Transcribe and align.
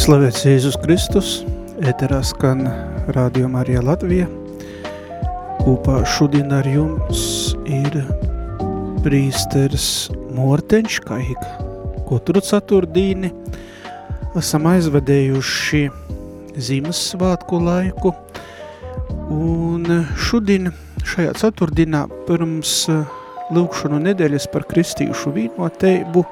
Slavēts 0.00 0.46
Jēzus 0.46 0.78
Kristus, 0.80 1.30
ēterā 1.84 2.22
skan 2.24 2.62
Radio 3.12 3.50
Marija 3.52 3.82
Latvija. 3.84 4.24
Kopā 5.58 5.98
šodien 6.08 6.54
ar 6.56 6.64
jums 6.64 7.52
ir 7.68 7.98
prīsters 9.04 10.08
Morteņš, 10.32 10.96
kā 11.04 11.20
ik 11.20 11.44
katru 12.08 12.40
ceturtdīni. 12.48 13.28
Esam 14.40 14.70
aizvadējuši 14.72 15.84
Ziemassvētku 16.56 17.60
laiku, 17.68 18.16
un 19.36 19.84
šodien 20.16 20.72
šajā 21.04 21.36
ceturtdienā 21.44 22.06
pirms 22.24 22.86
lūkšanu 23.54 24.00
nedēļas 24.06 24.46
par 24.52 24.64
kristīšu 24.70 25.32
vīnotību 25.34 26.24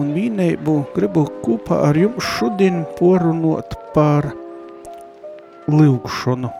un 0.00 0.10
vīneibu 0.16 0.76
gribu 0.94 1.26
kopā 1.44 1.80
ar 1.90 1.98
jums 1.98 2.28
šodien 2.38 2.82
porunot 2.98 3.76
par 3.94 4.30
lūgšanu. 5.70 6.50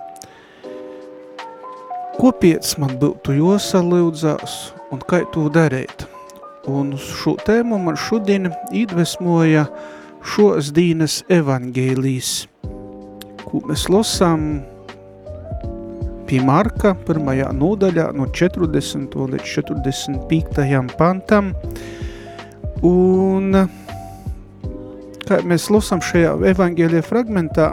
Kopiec 2.15 2.69
man 2.79 2.95
būtu 3.01 3.35
josalūdzās 3.41 4.59
un 4.95 5.03
kā 5.09 5.25
to 5.35 5.49
darīt? 5.53 6.07
Un 6.71 6.95
šo 6.97 7.35
tēmu 7.45 7.77
man 7.83 7.99
šodien 8.01 8.49
iedvesmoja 8.73 9.67
šos 10.25 10.71
dīnas 10.73 11.19
evangēlijas, 11.33 12.47
ko 13.45 13.61
mēs 13.69 13.89
lasām 13.93 14.63
pie 16.29 16.41
Marka 16.45 16.95
pirmajā 17.07 17.51
nodaļā 17.57 18.11
no 18.17 18.29
40. 18.33 19.15
līdz 19.35 19.53
45. 19.57 20.97
pantam, 20.99 21.53
Un 22.85 23.55
kā 25.25 25.39
mēs 25.49 25.71
lasām 25.73 26.03
šajā 26.05 26.35
evaņģēlijā 26.51 27.05
fragmentā, 27.07 27.69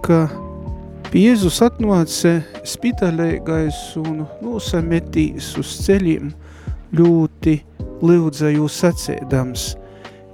ka 0.00 0.22
Jēzus 1.12 1.58
atnāca 1.66 2.38
spitaļīgais 2.64 3.80
un 4.00 4.22
nosametīs 4.40 5.50
uz 5.60 5.74
ceļiem 5.84 6.30
ļoti 6.96 7.58
jūs 8.54 8.80
sacēdams, 8.86 9.66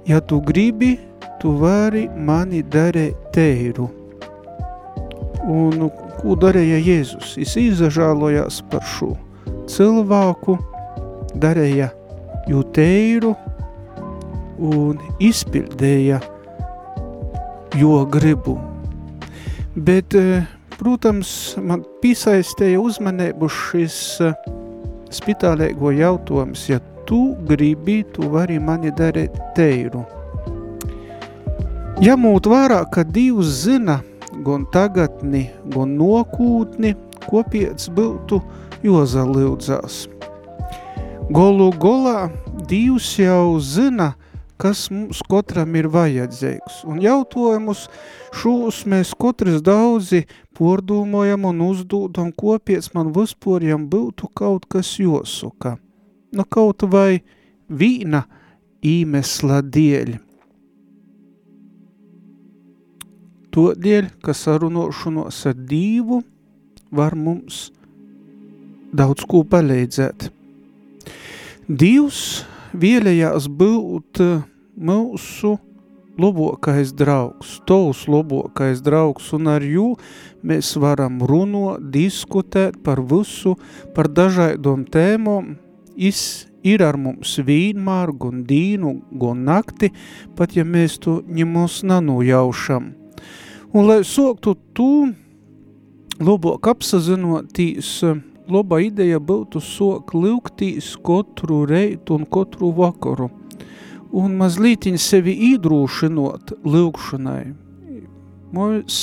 ja 0.07 0.21
tu 0.23 0.39
gribi, 0.47 0.95
tu 1.41 1.57
vari 1.59 2.07
mani 2.15 2.63
darēt 2.63 3.33
teiru. 3.35 3.89
Un 5.43 5.89
ko 6.21 6.37
darīja 6.39 6.79
Jēzus? 6.81 7.35
Viņš 7.39 7.55
izažālojās 7.63 8.61
par 8.71 8.85
šo 8.95 9.13
cilvēku, 9.69 10.57
darīja 11.37 11.91
jū 12.47 12.63
teiru, 12.75 13.35
un 14.57 14.97
izpildēja 15.21 16.21
jo 17.77 18.05
gribu. 18.09 18.57
Bet, 19.75 20.15
protams, 20.77 21.29
man 21.61 21.83
piesaistēja 22.01 22.79
uzmanību 22.81 23.49
šis 23.53 23.97
spitālēgo 25.13 25.93
jautājums, 25.93 26.65
ja 26.71 26.81
tu 27.07 27.35
gribi, 27.47 28.01
tu 28.15 28.31
vari 28.33 28.57
mani 28.59 28.91
darīt 28.91 29.37
teiru. 29.55 30.03
Jamūt 32.01 32.49
vārā, 32.49 32.83
ka 32.93 33.05
Dievs 33.05 33.63
zina 33.63 34.01
gan 34.47 34.65
tagadni, 34.73 35.47
gan 35.73 35.97
nokūtni, 35.99 36.93
kopiec 37.27 37.89
būtu 37.97 38.39
jozalūdzās. 38.85 40.05
Golu 41.33 41.73
golā 41.75 42.29
Dievs 42.67 43.13
jau 43.19 43.59
zina, 43.63 44.13
kas 44.59 44.87
mums 44.91 45.21
katram 45.29 45.75
ir 45.77 45.87
vajadzīgs. 45.91 46.81
Un 46.89 46.99
jautājumus 47.03 47.85
šos 48.35 48.81
mēs 48.89 49.13
katrs 49.19 49.61
daudzi 49.63 50.25
pordūmojam 50.57 51.47
un 51.51 51.61
uzdūdam 51.67 52.33
kopiec 52.35 52.89
man 52.95 53.13
vispārjam 53.15 53.87
būtu 53.91 54.31
kaut 54.35 54.67
kas 54.71 54.95
josuka. 54.99 55.77
Nu 56.33 56.43
kaut 56.43 56.83
vai 56.91 57.21
vīna 57.69 58.25
īmesla 58.83 59.61
dēļ. 59.63 60.26
To 63.57 63.71
dēļ, 63.73 64.11
ka 64.21 64.35
sarunošanos 64.37 65.39
ar 65.49 65.55
Dīvu 65.57 66.19
var 66.93 67.15
mums 67.17 67.71
daudz 68.93 69.23
ko 69.25 69.39
palīdzēt. 69.49 70.27
Dievs 71.65 72.19
vēlējās 72.77 73.47
būt 73.49 74.21
mūsu 74.77 75.55
labākais 76.21 76.91
draugs, 76.99 77.55
tovs 77.65 78.03
labākais 78.05 78.83
draugs, 78.85 79.31
un 79.33 79.49
ar 79.49 79.65
jū 79.65 79.87
mēs 80.45 80.75
varam 80.77 81.17
runot, 81.25 81.81
diskutēt 81.81 82.77
par 82.85 83.01
visu, 83.09 83.55
par 83.97 84.05
dažādom 84.05 84.85
tēmom, 84.85 85.55
is 85.97 86.45
ir 86.61 86.85
ar 86.85 87.01
mums 87.01 87.33
vienmēr, 87.41 88.13
gan 88.21 88.45
dīnu, 88.45 88.93
gan 89.17 89.43
nakti, 89.49 89.89
pat 90.37 90.53
ja 90.53 90.61
mēs 90.61 91.01
to 91.01 91.23
ņemos 91.25 91.81
nanujaušam. 91.89 92.93
Un 93.75 93.87
lai 93.87 93.99
soktu 94.07 94.53
tu, 94.75 94.89
labāk 96.23 96.69
apsazinotīs 96.71 97.89
laba 98.47 98.79
ideja 98.79 99.19
būtu 99.19 99.59
sok 99.63 100.13
lūgtīs 100.15 100.93
katru 101.03 101.65
reitu 101.67 102.15
un 102.15 102.23
katru 102.31 102.71
vakaru. 102.77 103.27
Un 104.15 104.37
mazlītiņ 104.39 104.95
sevi 105.03 105.33
īdrūšinot 105.51 106.55
lūgšanai. 106.63 107.43
Mēs 108.55 109.01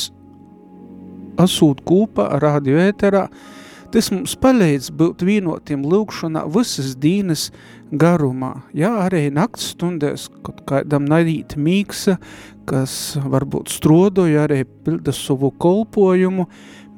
asūt 1.45 1.83
kūpā 1.85 2.31
radio 2.41 2.81
ēterā, 2.87 3.27
tas 3.95 4.11
mums 4.11 4.35
palīdz 4.43 4.91
būt 4.99 5.23
vienotiem 5.23 5.85
lūgšanā 5.87 6.43
visas 6.51 6.97
dīnes 6.99 7.49
garumā. 7.95 8.65
Jā, 8.75 8.91
arī 9.05 9.29
nakts 9.31 9.71
stundēs, 9.75 10.27
kad 10.43 10.63
kādam 10.67 11.07
naidīt 11.07 11.55
mīksa, 11.55 12.17
kas 12.67 13.15
varbūt 13.23 13.71
strodoja, 13.71 14.49
arī 14.49 14.65
pilda 14.67 15.15
savu 15.15 15.53
kolpojumu, 15.63 16.49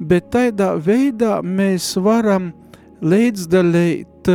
bet 0.01 0.31
tādā 0.33 0.73
veidā 0.81 1.43
mēs 1.45 1.93
varam 2.01 2.55
līdzdalīt 3.05 4.33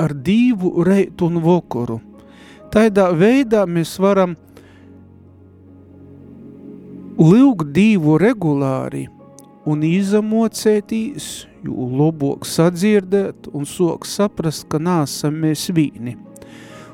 ar 0.00 0.16
divu 0.24 0.72
reitu 0.88 1.28
un 1.28 1.42
vokoru. 1.44 2.00
Tādā 2.72 3.10
veidā 3.12 3.66
mēs 3.68 3.98
varam 4.00 4.32
lūgt 7.20 7.68
divu 7.76 8.16
regulāri 8.16 9.10
un 9.68 9.84
izamocētīs, 9.84 11.51
jo 11.62 11.88
lobok 11.98 12.46
sadzirdēt 12.48 13.48
un 13.52 13.66
sok 13.68 14.06
saprast, 14.08 14.66
ka 14.70 14.80
nāsam 14.82 15.38
mēs 15.44 15.68
vīni. 15.74 16.16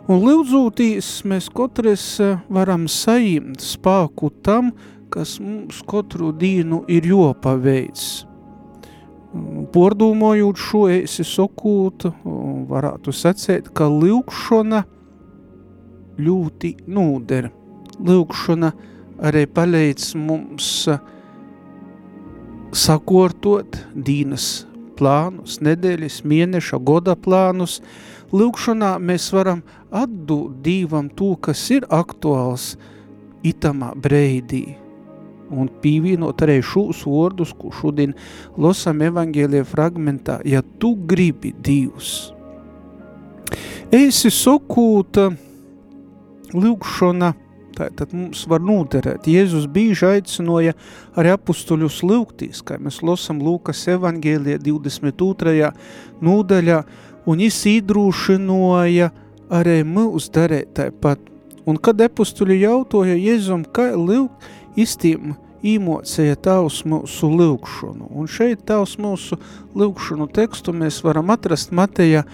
Un 0.09 0.23
lūdzūtīs 0.25 1.09
mēs 1.29 1.51
katrs 1.53 2.07
varam 2.49 2.87
sajimt 2.89 3.61
spāku 3.61 4.31
tam, 4.45 4.71
kas 5.13 5.37
mums 5.41 5.83
katru 5.89 6.31
dienu 6.33 6.81
ir 6.89 7.05
jopaveids. 7.09 8.25
Pordūmojot 9.75 10.61
šo 10.61 10.87
esi 10.89 11.25
sokūt, 11.29 12.09
varētu 12.71 13.13
sacēt, 13.13 13.69
ka 13.77 13.85
lūkšana 13.93 14.81
ļoti 16.25 16.73
nūder. 16.89 17.51
Lūkšana 18.09 18.73
arī 19.29 19.45
palīdz 19.53 20.15
mums 20.17 20.71
sakortot 22.77 23.79
dīnas 23.95 24.67
plānus, 24.99 25.61
nedēļas, 25.65 26.23
mēneša, 26.29 26.81
goda 26.83 27.15
plānus. 27.17 27.79
Lūkšanā 28.35 28.97
mēs 29.01 29.31
varam 29.33 29.63
atdūt 29.95 30.59
Dīvam 30.65 31.09
to, 31.17 31.33
kas 31.41 31.63
ir 31.73 31.87
aktuāls 31.89 32.75
itamā 33.47 33.95
breidī 33.97 34.77
un 35.49 35.69
pievienot 35.83 36.43
arī 36.45 36.59
šos 36.65 37.05
vārdus, 37.09 37.55
ko 37.57 37.73
šodien 37.73 38.15
lasām 38.61 39.01
evaņģēlijā 39.07 39.65
fragmentā, 39.69 40.39
ja 40.45 40.61
tu 40.81 40.95
gribi 41.09 41.55
Dievs. 41.65 42.35
Esi 43.95 44.29
sokūta 44.35 45.31
lūgšana, 46.53 47.33
tātad 47.79 48.13
mums 48.17 48.45
var 48.51 48.63
noderēt. 48.65 49.29
Jēzus 49.31 49.69
bīži 49.73 50.07
aicinoja 50.09 50.75
arī 51.19 51.33
apustuļus 51.35 52.03
lūgtīs, 52.07 52.63
kā 52.67 52.79
mēs 52.83 53.01
lasām 53.07 53.41
Lūkas 53.45 53.85
evaņģēlijā 53.95 54.61
22. 54.67 55.73
nodaļā, 56.25 56.83
un 57.29 57.43
viņš 57.45 57.61
īdrūšinoja 57.73 59.11
arī 59.55 59.81
mūs 59.89 60.31
darēt 60.35 60.75
tāpat. 60.79 61.23
Un 61.69 61.77
kad 61.77 62.01
apustuļi 62.01 62.63
jautoja 62.63 63.17
Jēzum, 63.19 63.67
kā 63.77 63.91
lūgt, 63.93 64.49
istīm 64.79 65.37
īmocēja 65.67 66.39
tavs 66.43 66.83
mūsu 66.89 67.31
lūkšanu. 67.33 68.11
Un 68.15 68.31
šeit 68.31 68.65
tavs 68.69 68.97
mūsu 69.01 69.39
lūkšanu 69.79 70.29
tekstu 70.35 70.75
mēs 70.77 71.03
varam 71.05 71.35
atrast 71.35 71.75
Mateja 71.75 72.25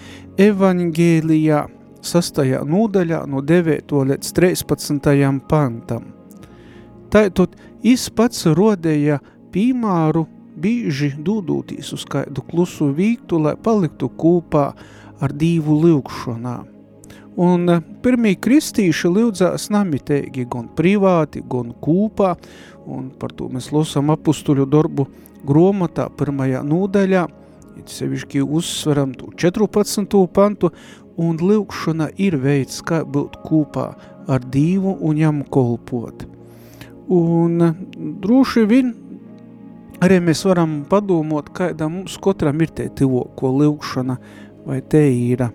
Tātad 7.13 7.55
es 7.85 8.09
pats 8.09 8.45
rodēja 8.57 9.19
piemēru 9.53 10.25
bīži 10.59 11.13
dūdūtīs 11.23 11.91
uz 11.95 12.05
kādu 12.09 12.43
klusu 12.47 12.89
vīktu, 12.95 13.39
lai 13.43 13.55
paliktu 13.55 14.09
kūpā 14.09 14.65
ar 15.23 15.35
dīvu 15.35 15.75
lūkšanā. 15.83 16.55
Un 17.35 17.67
eh, 17.67 17.81
pirmie 18.03 18.35
kristīši 18.39 19.11
lūdzās 19.11 19.67
namitēgi 19.73 20.45
gan 20.51 20.69
privāti, 20.75 21.43
gan 21.51 21.73
kūpā, 21.83 22.35
un 22.87 23.09
par 23.19 23.33
to 23.35 23.49
mēs 23.51 23.73
losam 23.75 24.13
apustuļu 24.13 24.67
darbu 24.71 25.07
gromotā 25.45 26.07
pirmajā 26.15 26.63
nūdaļā, 26.65 27.25
sevišķi 27.91 28.39
uzsveram 28.41 29.11
to 29.19 29.33
14. 29.35 30.15
pantu, 30.31 30.71
un 31.21 31.37
lūkšana 31.39 32.09
ir 32.21 32.37
veids, 32.41 32.81
kā 32.85 33.03
būt 33.03 33.39
kūpā 33.45 33.87
ar 34.27 34.45
Dievu 34.51 34.97
un 35.05 35.19
jam 35.19 35.43
kolpot. 35.43 36.25
Un 37.11 37.61
eh, 37.61 37.75
droši 38.23 38.65
vien 38.69 38.93
arī 40.03 40.19
mēs 40.23 40.43
varam 40.47 40.81
padomot, 40.89 41.51
kāda 41.55 41.87
mums 41.91 42.17
katram 42.21 42.61
ir 42.61 42.73
te 42.75 42.89
tivoko 42.89 43.51
lūkšana, 43.61 44.17
vai 44.65 44.81
te 44.81 45.01
ir 45.07 45.45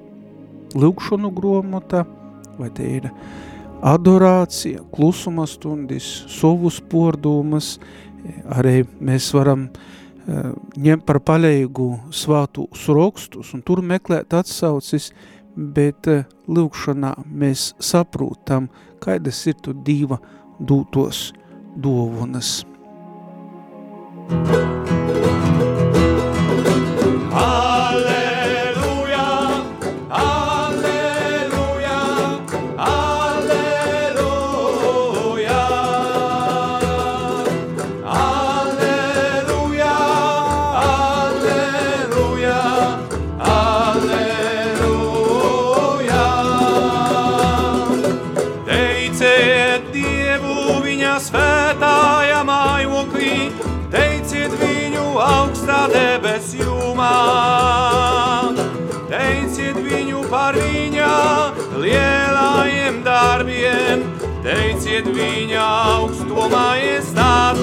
lūkšanu 0.79 1.33
gromota, 1.35 2.05
vai 2.59 2.71
te 2.75 2.87
ir 3.01 3.11
adorācija, 3.87 4.85
klusuma 4.93 5.47
stundis, 5.49 6.07
savus 6.29 6.79
pordumas, 6.91 7.79
arī 8.53 8.83
mēs 9.01 9.31
varam 9.35 9.67
uh, 9.67 10.53
ņemt 10.77 11.07
par 11.09 11.21
paļēgu 11.25 11.89
svātus 12.15 12.85
rokstus 12.93 13.55
un 13.57 13.65
tur 13.67 13.81
meklēt 13.83 14.37
atsaucis, 14.37 15.11
bet 15.57 16.11
uh, 16.11 16.25
lūkšanā 16.49 17.15
mēs 17.27 17.73
saprotam, 17.83 18.71
kādas 19.03 19.45
ir 19.51 19.59
tu 19.63 19.75
Dīva 19.75 20.21
dūtos 20.61 21.31
dovunas. 21.77 22.61
teiciet 24.31 25.00
Jehová 66.51 66.79
está. 66.81 67.55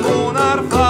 Stīgām 0.00 0.20
un 0.30 0.89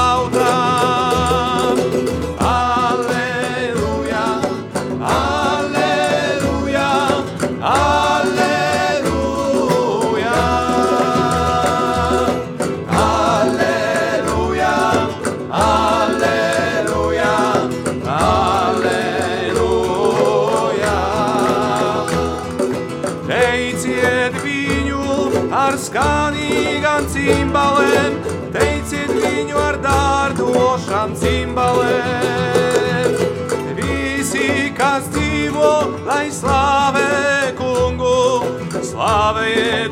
Father 39.32 39.89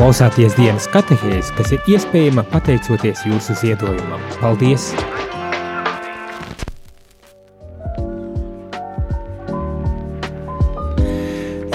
klausāties 0.00 0.54
dienas 0.56 0.86
katehēs, 0.88 1.50
kas 1.58 1.74
ir 1.76 1.88
iespējama 1.92 2.40
pateicoties 2.48 3.20
jūsu 3.28 3.52
ziedojumam. 3.60 4.22
Paldies! 4.40 4.86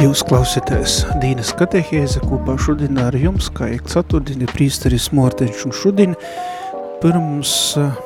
Jūs 0.01 0.23
klausieties 0.25 1.03
Dīnas 1.21 1.51
katehēze 1.59 2.23
kopā 2.25 2.55
šodien 2.65 2.97
ar 3.03 3.13
jums, 3.13 3.51
kā 3.53 3.69
ik 3.75 3.85
ceturtdieni 3.93 4.49
prīsteris 4.55 5.11
Morteņš 5.13 5.61
un 5.69 5.75
šodien 5.83 6.17
pirms 7.03 7.53
eh, 7.77 8.01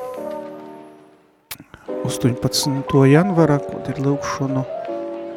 18. 2.04 2.92
janvara, 3.08 3.62
kad 3.64 3.88
ir 3.96 4.04
lūkšanu 4.04 4.68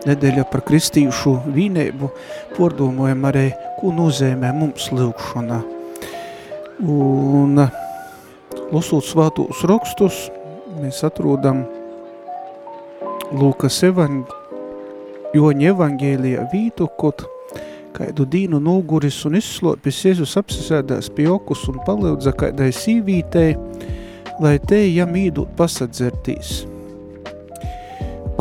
nedēļa 0.09 0.45
par 0.51 0.65
kristījušu 0.67 1.35
vīneibu, 1.55 2.11
pordomojam 2.57 3.27
arī, 3.31 3.49
ko 3.81 3.93
nozīmē 3.95 4.53
mums 4.57 4.91
lūkšana. 4.95 5.61
Un 6.83 7.61
lasot 8.73 9.07
svātos 9.07 9.63
rakstus, 9.69 10.27
mēs 10.81 11.03
atrodam 11.07 11.67
Lūkas 13.33 13.79
evaņģi, 13.89 14.41
Joņa 15.33 15.71
evangēlijā 15.71 16.43
vītu, 16.53 16.91
kod 17.01 17.23
kaidu 17.97 18.27
dīnu 18.29 18.61
nūguris 18.61 19.23
un 19.29 19.39
izslopis 19.39 20.03
Jēzus 20.05 20.35
apsisēdās 20.41 21.09
pie 21.17 21.31
okus 21.33 21.65
un 21.73 21.81
paliedza 21.87 22.35
kaidai 22.37 22.69
sīvītei, 22.77 23.55
lai 24.45 24.59
te 24.69 24.83
jam 24.89 25.17
īdūt 25.17 25.57
pasadzertīs. 25.57 26.72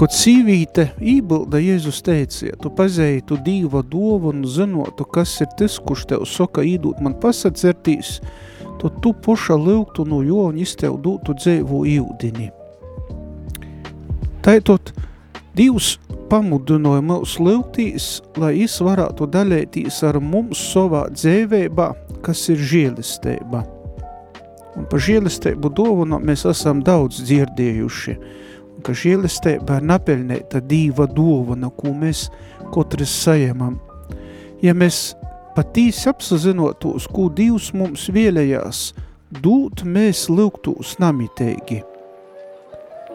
Kod 0.01 0.15
sīvīte 0.17 0.88
ībilda 0.98 1.60
Jēzus 1.62 2.00
teicīja, 2.01 2.55
tu 2.58 2.72
pazēji 2.74 3.22
tu 3.29 3.36
dīva 3.46 3.84
dovanu, 3.86 4.50
zinotu, 4.50 5.05
kas 5.05 5.36
ir 5.43 5.51
tas, 5.60 5.75
kurš 5.77 6.08
tev 6.10 6.24
soka 6.25 6.63
īdūt 6.65 7.03
man 7.05 7.13
pasadzertīs, 7.22 8.15
tad 8.81 8.98
tu 9.05 9.12
poša 9.13 9.60
lūgtu 9.62 10.08
no 10.10 10.24
jo 10.25 10.48
un 10.48 10.58
iztev 10.58 10.98
dūtu 11.05 11.38
dzēvu 11.38 11.84
īudini. 11.93 12.50
Taitot, 14.41 14.89
Dievs 15.53 15.93
pamudināja 16.34 17.05
mūs 17.05 17.38
lūgtīs, 17.38 18.10
lai 18.41 18.55
es 18.65 18.81
varētu 18.81 19.29
dalētīs 19.29 20.01
ar 20.10 20.17
mums 20.17 20.65
savā 20.72 21.12
dzēvēbā, 21.13 21.91
kas 22.25 22.48
ir 22.50 22.70
žēlisteiba. 22.74 23.67
Un 24.81 24.89
par 24.89 25.05
žēlisteibu 25.05 25.70
dovanu 25.77 26.17
mēs 26.25 26.50
esam 26.50 26.81
daudz 26.81 27.22
dzirdējuši, 27.22 28.17
ka 28.83 28.95
žēlisteiba 28.97 29.79
ir 29.79 29.88
napelnēta 29.89 30.61
dīva 30.65 31.07
dovana, 31.09 31.69
ko 31.69 31.93
mēs 31.95 32.27
katrs 32.73 33.13
sajamam. 33.23 33.79
Ja 34.61 34.75
mēs 34.77 35.13
patīsi 35.55 36.09
apsazinotos, 36.11 37.07
ko 37.11 37.29
Dievs 37.33 37.71
mums 37.77 38.07
vēlējās 38.13 38.91
dūt, 39.41 39.85
mēs 39.88 40.27
lūgtūs 40.31 40.97
namitēgi. 41.01 41.81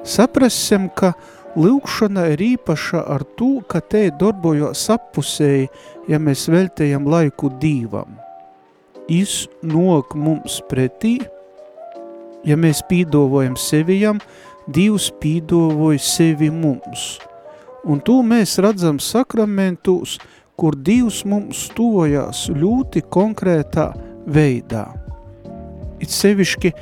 Saprasim, 0.06 0.88
ka 0.94 1.12
lūkšana 1.58 2.28
ir 2.34 2.42
īpaša 2.54 3.02
ar 3.14 3.24
to, 3.38 3.56
ka 3.68 3.80
te 3.80 4.06
darbojos 4.20 4.84
appusēji, 4.94 5.70
ja 6.10 6.20
mēs 6.22 6.46
veltējam 6.52 7.08
laiku 7.10 7.50
Dīvam. 7.62 8.18
Is 9.10 9.46
nok 9.62 10.14
mums 10.18 10.60
pretī, 10.70 11.18
ja 12.46 12.56
mēs 12.58 12.82
pīdovojam 12.90 13.56
sevijam, 13.58 14.20
Dievs 14.66 15.12
pīdovoja 15.22 16.00
sevi 16.02 16.50
mums. 16.50 17.16
Un 17.86 18.00
to 18.02 18.18
mēs 18.26 18.56
redzam 18.58 18.98
sakramentus, 18.98 20.16
kur 20.58 20.74
Dievs 20.74 21.20
mums 21.28 21.68
tuvojās 21.76 22.48
ļoti 22.50 23.04
konkrētā 23.14 23.92
veidā. 24.26 24.88
It 26.02 26.10
sevišķi 26.10 26.72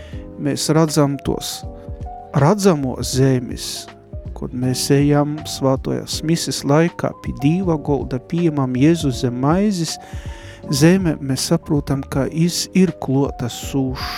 mēs 0.42 0.70
redzam 0.74 1.18
tos 1.26 1.58
redzamo 2.40 2.96
zemes, 3.04 3.84
kad 4.34 4.54
mēs 4.56 4.88
ejam 4.94 5.36
svātojas 5.46 6.18
mises 6.26 6.64
laikā 6.66 7.12
pie 7.22 7.34
dīva 7.42 7.76
golda 7.78 8.18
pieņemam 8.30 8.74
Jēzu 8.80 9.12
zem 9.14 9.36
maizes, 9.44 9.94
zeme 10.72 11.14
mēs 11.20 11.50
saprotam, 11.52 12.02
ka 12.02 12.26
iz 12.32 12.64
ir 12.74 12.96
klota 13.04 13.46
sūš 13.52 14.08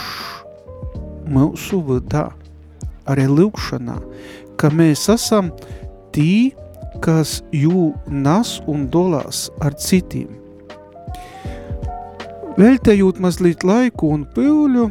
mūsu 1.28 1.82
vidā, 1.84 2.30
arī 3.10 3.26
lūkšanā, 3.30 3.96
ka 4.60 4.70
mēs 4.72 5.06
esam 5.12 5.52
tī, 6.14 6.54
kas 7.04 7.40
jū 7.54 7.92
nas 8.08 8.56
un 8.70 8.88
dolās 8.92 9.46
ar 9.60 9.76
citiem. 9.78 10.30
Veltējot 12.56 13.18
mazliet 13.20 13.66
laiku 13.68 14.14
un 14.14 14.22
pīļu, 14.32 14.86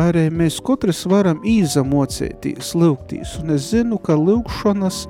arī 0.00 0.28
mēs 0.32 0.58
katrs 0.64 1.02
varam 1.08 1.42
īzamocēties, 1.44 2.72
lūgtīs, 2.72 3.36
un 3.42 3.52
es 3.52 3.70
zinu, 3.74 3.98
ka 4.00 4.16
lūgšanas, 4.16 5.02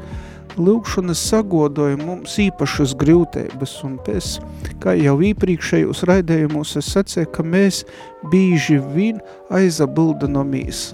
lūgšanas 0.59 1.23
sagodoja 1.31 1.99
mums 2.00 2.35
īpašas 2.43 2.97
grūtības, 2.99 3.78
un 3.87 4.00
pēc, 4.07 4.37
kā 4.83 4.97
jau 4.99 5.19
iepriekšējos 5.31 6.02
raidējumos 6.11 6.75
es 6.83 6.90
sacēju, 6.97 7.31
ka 7.35 7.47
mēs 7.47 7.85
bīži 8.33 8.81
vien 8.97 9.23
aizabildanomīs 9.55 10.88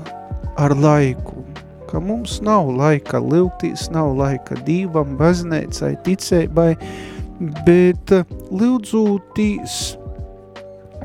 ar 0.60 0.74
laiku, 0.76 1.44
ka 1.90 2.00
mums 2.00 2.40
nav 2.44 2.70
laika 2.76 3.20
lūgtīs, 3.20 3.88
nav 3.92 4.14
laika 4.18 4.56
dīvam, 4.66 5.16
baznēcai, 5.20 5.94
ticēbai, 6.06 6.70
bet 7.66 8.14
lūdzūtīs 8.52 9.80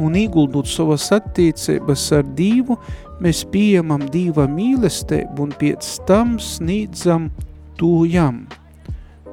un 0.04 0.16
ieguldot 0.18 0.70
savas 0.70 1.10
attiecības 1.16 2.06
ar 2.18 2.26
Dievu, 2.38 2.78
mēs 3.24 3.44
pieņemam 3.52 4.06
Dieva 4.14 4.46
mīlestību 4.52 5.48
un 5.48 5.54
pēc 5.58 5.90
tam 6.10 6.38
sniedzam 6.42 7.32
to 7.80 8.06
jam. 8.10 8.46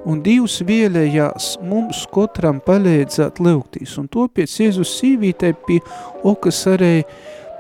Un 0.05 0.21
Dievs 0.25 0.59
vēlējās 0.69 1.55
mums 1.65 2.03
katram 2.13 2.59
palīdzēt 2.65 3.41
lūgtīs, 3.45 3.95
un 4.01 4.09
to 4.13 4.27
pēc 4.29 4.59
Jēzus 4.61 4.99
sīvītē 4.99 5.55
pie 5.65 5.79
okas 6.29 6.59
arī 6.75 6.97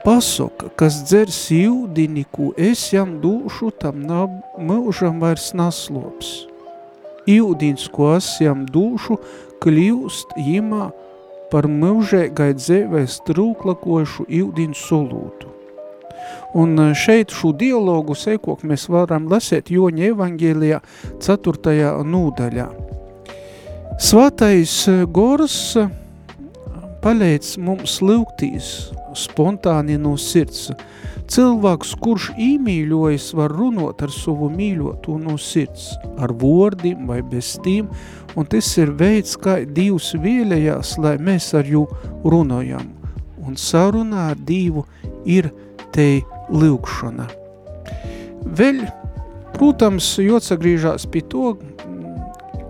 pasoka, 0.04 0.68
kas 0.76 1.00
dzers 1.08 1.38
jūdini, 1.52 2.26
ko 2.32 2.52
es 2.60 2.90
jam 2.92 3.16
dūšu, 3.22 3.72
tam 3.80 4.04
nav 4.04 4.28
mūžam 4.60 5.22
vairs 5.22 5.52
naslops. 5.56 6.44
Jūdins, 7.28 7.88
ko 7.88 8.12
es 8.18 8.28
jam 8.44 8.66
dūšu, 8.68 9.16
kļūst 9.64 10.36
jimā 10.44 10.90
par 11.52 11.68
mūžēgai 11.70 12.52
dzēvē 12.58 13.04
strūklakojušu 13.08 14.26
jūdinu 14.28 14.76
solūtu. 14.76 15.50
Un 16.54 16.78
e, 16.78 16.88
šeit 16.98 17.32
šo 17.34 17.52
dialogu 17.56 18.16
seikok 18.18 18.62
mēs 18.68 18.86
varam 18.92 19.26
lasēt 19.32 19.72
Joņa 19.72 20.10
evangēlijā 20.12 20.80
4. 21.24 21.78
nūdaļā. 22.06 22.68
Svātais 24.04 24.76
Gors 25.14 25.58
palīdz 27.04 27.56
mums 27.62 28.00
lūgtīs 28.02 28.74
spontāni 29.18 29.96
no 30.00 30.14
sirds. 30.20 30.70
Cilvēks, 31.30 31.94
kurš 32.04 32.28
īmīļojas, 32.36 33.30
var 33.38 33.54
runot 33.56 34.02
ar 34.04 34.12
savu 34.12 34.50
mīļoto 34.52 35.16
no 35.22 35.38
sirds, 35.40 35.94
ar 36.20 36.34
vārdiem 36.36 37.06
vai 37.08 37.22
bez 37.24 37.54
tiem, 37.64 37.88
un 38.36 38.48
tas 38.50 38.68
ir 38.76 38.92
veids, 38.98 39.38
kā 39.40 39.62
Dievs 39.64 40.12
vēlējās, 40.20 40.98
lai 41.00 41.16
mēs 41.16 41.52
ar 41.56 41.64
jū 41.68 41.86
runājam. 42.24 42.90
Un 43.44 43.56
sarunā 43.60 44.28
ar 44.34 44.40
Dievu 44.40 44.84
ir 45.24 45.48
te 45.96 46.20
lūkšana. 46.52 47.30
Vēl, 48.44 48.84
protams, 49.56 50.10
jocagrīžās 50.20 51.08
pie 51.08 51.24
to, 51.32 51.54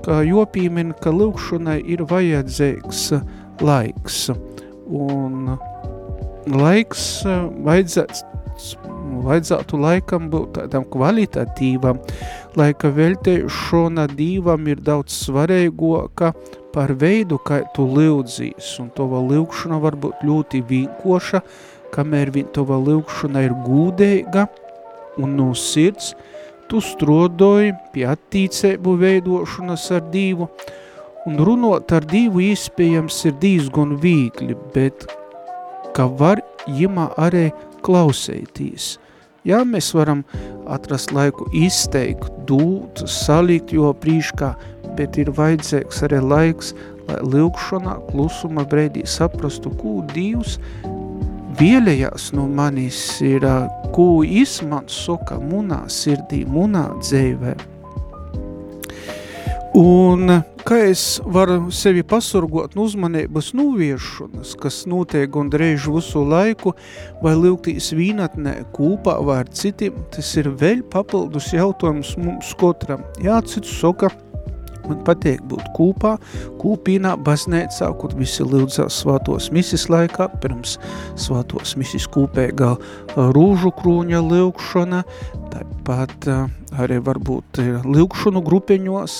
ka 0.04 0.20
jopīmin, 0.22 0.92
ka 1.02 1.10
lūkšanai 1.10 1.80
ir 1.90 2.04
vajadzīgs 2.06 3.08
laiks. 3.64 4.28
Un 4.84 5.56
laiks 6.50 7.24
eh, 7.26 7.44
vajadzētu, 7.64 8.40
vajadzētu 9.24 9.80
laikam 9.80 10.28
būt 10.32 10.58
tādam 10.58 10.84
kvalitatīvam, 10.90 12.00
laika 12.58 12.90
veltēšana 12.94 14.06
dīvam 14.14 14.68
ir 14.70 14.82
daudz 14.84 15.16
svarīgāka 15.24 16.34
par 16.74 16.94
veidu, 16.98 17.38
kā 17.38 17.62
tu 17.74 17.86
lūdzīs, 17.86 18.74
un 18.82 18.90
tova 18.96 19.22
lūkšana 19.22 19.78
var 19.82 19.96
būt 20.00 20.24
ļoti 20.26 20.62
vienkoša, 20.68 21.42
kamēr 21.94 22.32
vien 22.34 22.48
tova 22.54 22.78
lūkšana 22.82 23.44
ir 23.46 23.54
gūdēga 23.64 24.48
un 25.22 25.36
no 25.38 25.52
sirds, 25.54 26.14
tu 26.68 26.80
strodoji 26.82 27.74
pie 27.94 28.08
attīcēbu 28.10 28.96
veidošanas 28.98 29.90
ar 29.94 30.08
dīvu, 30.10 30.48
un 31.28 31.44
runot 31.46 31.92
ar 31.94 32.06
dīvu 32.08 32.42
iespējams 32.50 33.20
ir 33.30 33.36
diezgan 33.42 33.94
vīgli, 34.02 34.56
bet 34.74 35.06
ka 35.94 36.08
var 36.20 36.42
jimā 36.66 37.10
arī 37.20 37.48
klausētīs. 37.84 38.94
Jā, 39.44 39.60
mēs 39.68 39.90
varam 39.92 40.22
atrast 40.72 41.12
laiku 41.12 41.46
izteikt, 41.52 42.30
dūt, 42.48 43.04
salikt, 43.10 43.74
jo 43.76 43.92
prīškā, 44.00 44.54
bet 44.96 45.18
ir 45.20 45.32
vajadzīgs 45.36 46.00
arī 46.06 46.22
laiks, 46.24 46.72
lai 47.08 47.18
lūkšanā 47.20 47.98
klusuma 48.08 48.64
brēdī 48.68 49.04
saprastu, 49.04 49.72
ko 49.82 49.98
Dievs 50.14 50.56
vielējās 51.60 52.32
no 52.34 52.48
manis 52.48 52.98
ir, 53.24 53.44
ko 53.94 54.24
izmans 54.24 54.96
soka 55.04 55.36
munā 55.42 55.84
sirdī, 55.92 56.42
munā 56.48 56.88
dzēvē. 57.02 57.54
Un 59.74 60.30
kā 60.62 60.76
es 60.86 61.16
varu 61.34 61.72
sevi 61.74 62.04
pasurgot 62.06 62.76
no 62.78 62.84
uzmanības 62.86 63.48
noviešanas, 63.58 64.52
kas 64.62 64.84
notiek 64.86 65.32
gandrīz 65.34 65.88
visu 65.90 66.20
laiku, 66.30 66.76
vai 67.24 67.32
lūgtīs 67.34 67.88
vīnatnē 67.98 68.52
kūpā 68.76 69.16
vai 69.26 69.40
ar 69.42 69.50
citiem, 69.50 69.96
tas 70.14 70.28
ir 70.38 70.52
vēl 70.60 70.84
papildus 70.92 71.50
jautājums 71.56 72.12
mums 72.22 72.52
katram. 72.60 73.02
Jā, 73.18 73.40
cits 73.50 73.72
saka, 73.80 74.12
man 74.86 75.00
patīk 75.08 75.42
būt 75.50 75.66
kūpā, 75.74 76.12
kūpīnā, 76.62 77.16
baznēcā, 77.26 77.88
kur 77.98 78.14
visi 78.14 78.46
lūdzās 78.46 79.00
svātos 79.02 79.50
misis 79.54 79.88
laikā, 79.90 80.28
pirms 80.44 80.76
svātos 81.18 81.74
misis 81.80 82.06
kūpēgā 82.14 82.70
rūžu 83.34 83.74
krūņa 83.80 84.22
lūkšana, 84.22 85.02
tāpat 85.50 86.30
arī 86.78 87.00
varbūt 87.10 87.58
lūkšanu 87.82 88.44
grupeņos, 88.46 89.18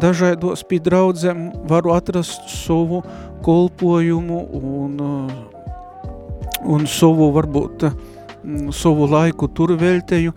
dažādos 0.00 0.64
pie 0.68 0.80
draudzēm 0.82 1.46
varu 1.70 1.94
atrast 1.94 2.48
savu 2.50 3.02
kolpojumu 3.44 4.40
un, 4.58 5.00
uh, 5.04 5.54
un 6.74 6.86
savu 6.90 7.30
varbūt 7.34 7.86
mm, 7.88 8.72
savu 8.74 9.08
laiku 9.10 9.48
tur 9.54 9.74
veltēju, 9.80 10.34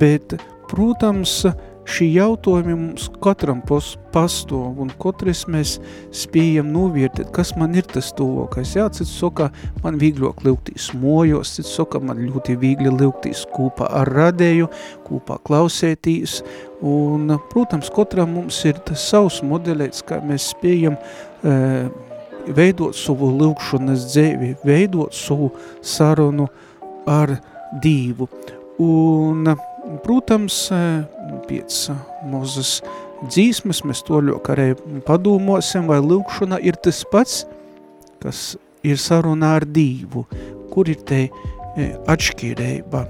bet, 0.00 0.36
protams, 0.70 1.42
šī 1.88 2.08
jautājumi 2.14 2.74
mums 2.74 3.08
katram 3.22 3.60
pastāv, 3.64 4.78
un 4.80 4.92
katrs 5.00 5.44
mēs 5.50 5.76
spējam 6.14 6.70
novērtēt, 6.74 7.30
kas 7.34 7.54
man 7.60 7.76
ir 7.76 7.86
tas 7.90 8.10
tuvākais. 8.16 8.74
Jā, 8.78 8.86
cits 8.94 9.12
saka, 9.18 9.50
man 9.84 9.98
vieglāk 10.00 10.44
lūgtīs 10.46 10.90
mojos, 11.00 11.56
cits 11.58 11.74
saka, 11.76 12.00
man 12.00 12.22
ļoti 12.24 12.56
viegli 12.60 12.92
lūgtīs 12.92 13.44
kopā 13.54 13.90
ar 14.00 14.10
radēju, 14.14 14.70
kopā 15.08 15.38
klausētīs, 15.46 16.40
un, 16.84 17.36
protams, 17.52 17.92
katram 17.94 18.34
mums 18.38 18.62
ir 18.68 18.80
tas 18.88 19.04
savs 19.10 19.42
modelēts, 19.44 20.04
kā 20.08 20.20
mēs 20.24 20.50
spējam 20.54 20.96
uh, 20.98 21.88
veidot 22.54 22.96
savu 22.96 23.30
lūgšanas 23.38 24.08
dzēvi, 24.12 24.54
veidot 24.64 25.14
savu 25.16 25.52
sarunu 25.84 26.48
ar 27.10 27.38
Dīvu. 27.82 28.28
Un, 28.84 29.48
protams, 30.04 30.68
pēc 31.48 31.78
mūzes 32.30 32.78
dzīsmes 33.28 33.84
mēs 33.88 34.02
to 34.06 34.20
ļoti 34.24 34.54
arī 34.54 34.68
padomāsim, 35.06 35.88
vai 35.90 36.00
lūkšana 36.04 36.60
ir 36.64 36.78
tas 36.84 37.04
pats, 37.12 37.44
kas 38.24 38.54
ir 38.84 39.00
sarunā 39.00 39.56
ar 39.60 39.68
Dīvu, 39.68 40.26
kur 40.72 40.90
ir 40.90 41.00
te 41.08 41.26
atšķirība. 42.10 43.06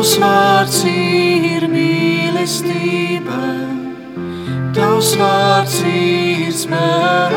Tavs 0.00 0.16
vārds 0.16 0.78
ir 0.88 1.66
mīlestība, 1.68 3.40
Tavs 4.72 5.10
vārds 5.20 5.74
ir 5.90 6.54
spēks, 6.56 7.36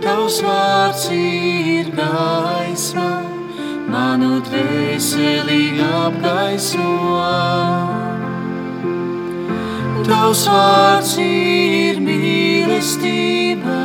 Tavs 0.00 0.38
vārds 0.46 1.04
ir 1.18 1.92
gaisma, 2.00 3.10
manu 3.92 4.40
dvēseli 4.48 5.84
apgaismo. 5.84 7.20
Tavs 10.08 10.48
vārds 10.48 11.12
ir 11.28 12.00
mīlestība, 12.08 13.80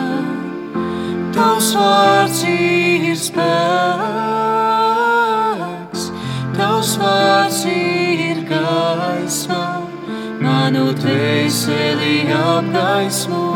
Tavs 1.36 1.76
vārds 1.76 2.48
ir 2.56 3.20
spēks, 3.20 4.31
manu 10.72 10.94
dvēseli 10.96 12.32
apgaismo. 12.32 13.48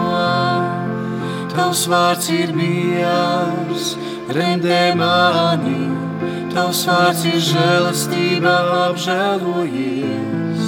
Tavs 1.54 1.86
vārds 1.88 2.28
ir 2.30 2.52
miers, 2.52 3.96
rendē 4.36 4.96
mani, 5.00 5.96
Tavs 6.52 6.86
vārds 6.88 7.24
ir 7.28 7.40
žēlastība 7.40 8.56
apžēlojies. 8.90 10.64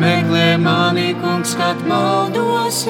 Meklē 0.00 0.56
mani, 0.60 1.14
kungs, 1.20 1.52
kad 1.56 1.76
maldosies, 1.88 2.88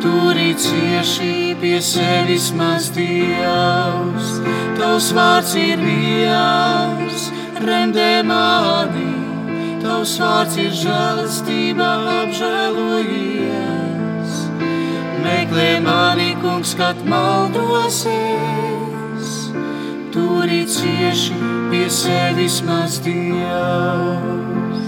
turi 0.00 0.54
cieši 0.56 1.56
pie 1.60 1.80
sevis 1.84 2.52
maz 2.56 2.88
Dievs. 2.96 4.40
Tavs 4.80 5.12
vārds 5.12 5.52
ir 5.60 5.78
miers, 5.84 7.28
rendē 7.64 8.22
mani, 8.24 9.07
Tavs 9.82 10.12
vārds 10.20 10.56
ir 10.58 10.72
žēlastība 10.74 11.88
apžēlojies. 12.24 14.32
Meklē 15.22 15.80
mani, 15.84 16.36
kungs, 16.42 16.74
kad 16.78 16.96
maldosies, 17.06 18.08
turi 20.14 20.62
cieši 20.66 21.34
pie 21.70 21.88
sevis 21.92 22.62
maz 22.66 22.98
Dievs. 23.04 24.86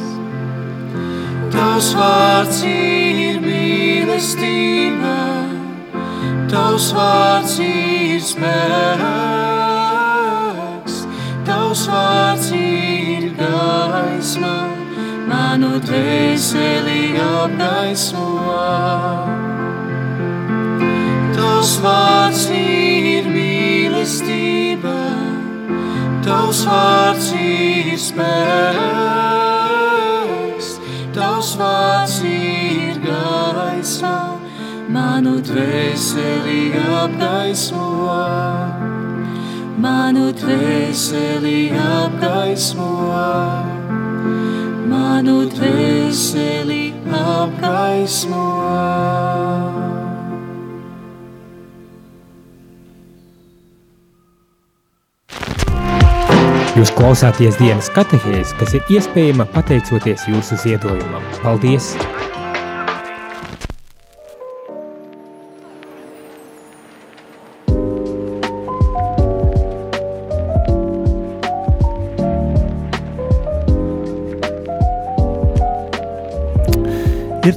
Tavs 1.55 1.89
vārds 1.99 2.59
ir 2.67 3.41
mīlestība, 3.45 5.19
Tavs 6.51 6.89
vārds 6.97 7.55
ir 7.63 8.21
spēks. 8.27 9.11
Tavs 11.47 11.83
vārds 11.91 12.49
ir 12.57 13.23
gaisma, 13.39 14.80
manu 15.31 15.79
dvēseli 15.87 17.03
apgaismo. 17.23 18.27
Tavs 21.37 21.73
vārds 21.85 22.45
ir 22.57 23.25
mīlestība, 23.31 24.99
Tavs 26.27 26.61
vārds 26.69 27.29
ir 27.39 27.99
spēks, 27.99 28.27
Tavs 31.17 31.51
vārds 31.61 32.17
ir 32.27 32.97
gaisma, 33.07 34.17
manu 34.91 35.35
dvēseli 35.47 36.63
apgaismo 37.01 37.89
manu 39.81 40.29
dvēseli 40.37 41.71
apgaismo, 41.73 42.89
manu 44.91 45.45
dvēseli 45.51 46.83
apgaismo. 47.15 48.47
Jūs 56.79 56.95
klausāties 56.97 57.59
dienas 57.61 57.91
katehēs, 57.93 58.55
kas 58.57 58.73
ir 58.79 58.95
iespējama 58.95 59.45
pateicoties 59.53 60.25
jūsu 60.31 60.57
ziedojumam. 60.63 61.27
Paldies! 61.43 61.93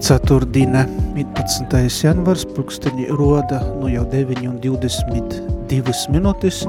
Ceturtdiena, 0.03 0.83
11. 1.15 2.03
janvars, 2.03 2.43
pulksteņi 2.55 3.05
roda 3.15 3.61
nu 3.79 3.87
jau 3.87 4.03
9 4.11 4.41
un 4.49 4.57
22 4.59 5.93
minūtes. 6.11 6.63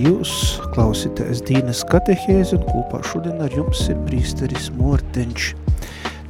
Jūs 0.00 0.32
klausītājs 0.72 1.42
Dīnas 1.44 1.82
katehēzi 1.90 2.56
un 2.56 2.64
kopā 2.70 3.02
šodien 3.04 3.42
ar 3.44 3.52
jums 3.52 3.82
ir 3.92 4.00
brīsteris 4.06 4.70
Mortenč. 4.78 5.50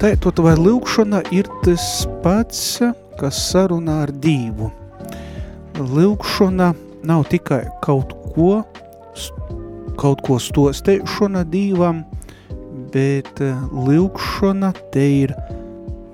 Tātot 0.03 0.43
vai 0.43 0.57
lūkšana 0.59 1.23
ir 1.31 1.47
tas 1.63 2.09
pats, 2.25 2.81
kas 3.23 3.39
sarunā 3.53 4.01
ar 4.09 4.11
Dīvu. 4.11 4.73
Lūkšana 5.79 6.73
nav 7.07 7.25
tikai 7.31 7.63
kaut 7.87 8.19
ko, 8.35 8.65
kaut 9.95 10.27
ko 10.27 10.43
stosteišana 10.43 11.47
Dīvam, 11.55 12.03
bet 12.91 13.39
lūkšana 13.71 14.75
te 14.91 15.07
ir 15.23 15.39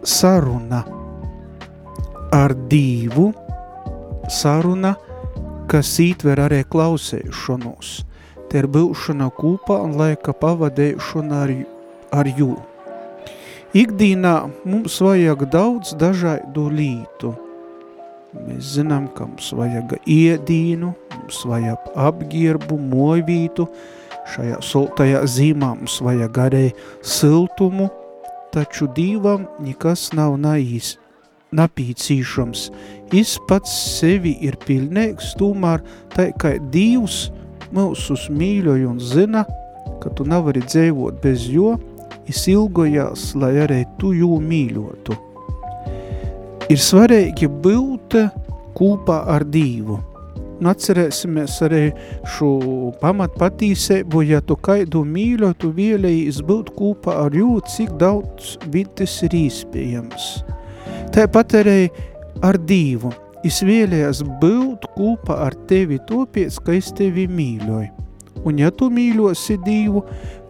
saruna 0.03 0.85
ar 2.33 2.55
divu, 2.69 3.33
saruna, 4.29 4.95
kas 5.69 5.91
ītver 6.03 6.41
arī 6.47 6.63
klausēšanos. 6.69 7.93
Te 8.49 8.63
ir 8.63 8.69
būšana 8.73 9.29
kūpā 9.37 9.77
un 9.85 9.99
laika 10.01 10.33
pavadēšana 10.37 11.43
ar, 11.45 11.53
ar 12.17 12.31
jū. 12.39 12.55
Ikdīnā 13.77 14.35
mums 14.65 14.97
vajag 15.05 15.45
daudz 15.53 15.93
dažādu 16.01 16.71
lītu. 16.73 17.35
Mēs 18.33 18.75
zinām, 18.77 19.11
ka 19.13 19.27
mums 19.29 19.51
vajag 19.57 19.99
iedīnu, 20.09 20.95
mums 21.17 21.43
vajag 21.49 21.93
apgirbu, 22.09 22.79
mojvītu, 22.93 23.69
šajā 24.35 24.61
soltajā 24.65 25.23
zīmā 25.29 25.75
mums 25.77 25.99
vajag 26.05 26.41
arī 26.47 26.65
siltumu, 27.05 27.91
taču 28.59 28.89
Dīvam 28.91 29.45
nekas 29.63 30.09
nav 30.19 30.35
naīs, 30.43 30.97
napīcīšams. 31.55 32.65
Is 33.15 33.37
pats 33.47 33.71
sevi 34.01 34.35
ir 34.43 34.59
pilnīgs, 34.67 35.37
tomēr 35.39 35.85
tā 36.17 36.33
kā 36.43 36.57
Dīvs 36.73 37.29
mūsus 37.75 38.27
mīļoja 38.35 38.91
un 38.91 38.99
zina, 38.99 39.45
ka 40.03 40.11
tu 40.19 40.27
nevari 40.27 40.65
dzīvot 40.67 41.23
bez 41.23 41.47
jo, 41.53 41.77
es 42.29 42.43
ilgojās, 42.51 43.31
lai 43.39 43.55
arī 43.63 43.85
tu 44.01 44.11
jū 44.17 44.41
mīļotu. 44.43 45.17
Ir 46.69 46.83
svarīgi 46.83 47.47
būt 47.49 48.19
kūpā 48.77 49.23
ar 49.37 49.47
Dīvu. 49.47 50.03
Un 50.59 50.73
atcerēsimies 50.73 51.61
arī 51.63 51.85
šo 52.35 52.49
pamatpatīsēbu, 52.99 54.25
ja 54.27 54.41
tu 54.43 54.57
kaidu 54.59 55.05
mīļo, 55.07 55.53
tu 55.63 55.71
vēlējies 55.77 56.41
būt 56.49 56.73
kūpā 56.75 57.15
ar 57.27 57.37
jū, 57.39 57.61
cik 57.77 57.95
daudz 58.01 58.57
vitis 58.75 59.21
ir 59.29 59.37
īspējams. 59.39 60.27
Tāpat 61.15 61.55
arī 61.61 61.79
ar 62.43 62.59
Dīvu. 62.59 63.13
Es 63.47 63.61
vēlējos 63.63 64.25
būt 64.43 64.89
kūpā 64.97 65.37
ar 65.47 65.55
tevi 65.71 66.01
topiec, 66.09 66.59
ka 66.67 66.75
es 66.75 66.91
tevi 66.99 67.29
mīļoju. 67.31 67.95
Un 68.47 68.59
ja 68.59 68.71
tu 68.75 68.89
mīļosi 68.91 69.59
Dīvu, 69.63 70.03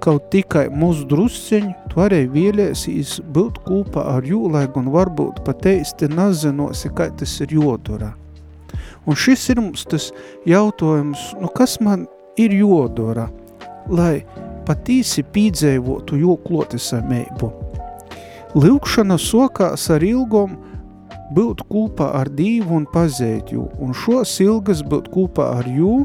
kaut 0.05 0.31
tikai 0.33 0.67
mūsu 0.73 1.05
drusceņu, 1.09 1.75
tu 1.93 2.01
arī 2.05 2.23
vēlēsīs 2.33 3.19
būt 3.35 3.61
kopā 3.67 4.05
ar 4.17 4.25
jū, 4.29 4.47
lai 4.53 4.65
gan 4.73 4.89
varbūt 4.93 5.43
pat 5.45 5.69
eisti 5.69 6.09
nezinosi, 6.13 6.93
kā 6.97 7.11
tas 7.13 7.39
ir 7.45 7.57
jodurā. 7.59 8.15
Un 9.09 9.17
šis 9.17 9.47
ir 9.55 9.63
mums 9.63 9.87
tas 9.89 10.11
jautājums, 10.49 11.31
nu 11.41 11.49
kas 11.57 11.79
man 11.81 12.05
ir 12.37 12.53
jodura, 12.53 13.29
lai 13.89 14.21
patīsi 14.69 15.25
pīdzēvotu 15.33 16.19
jū 16.21 16.37
klotisameibu. 16.45 17.49
Lūkšana 18.59 19.17
sokās 19.21 19.89
ar 19.93 20.05
ilgom 20.05 20.59
būt 21.37 21.65
kopā 21.69 22.11
ar 22.21 22.29
Dīvu 22.33 22.77
un 22.79 22.87
pazēt 22.93 23.53
jū, 23.53 23.67
un 23.81 23.97
šos 23.97 24.39
ilgas 24.45 24.85
būt 24.85 25.11
kopā 25.13 25.51
ar 25.61 25.69
jū, 25.69 26.03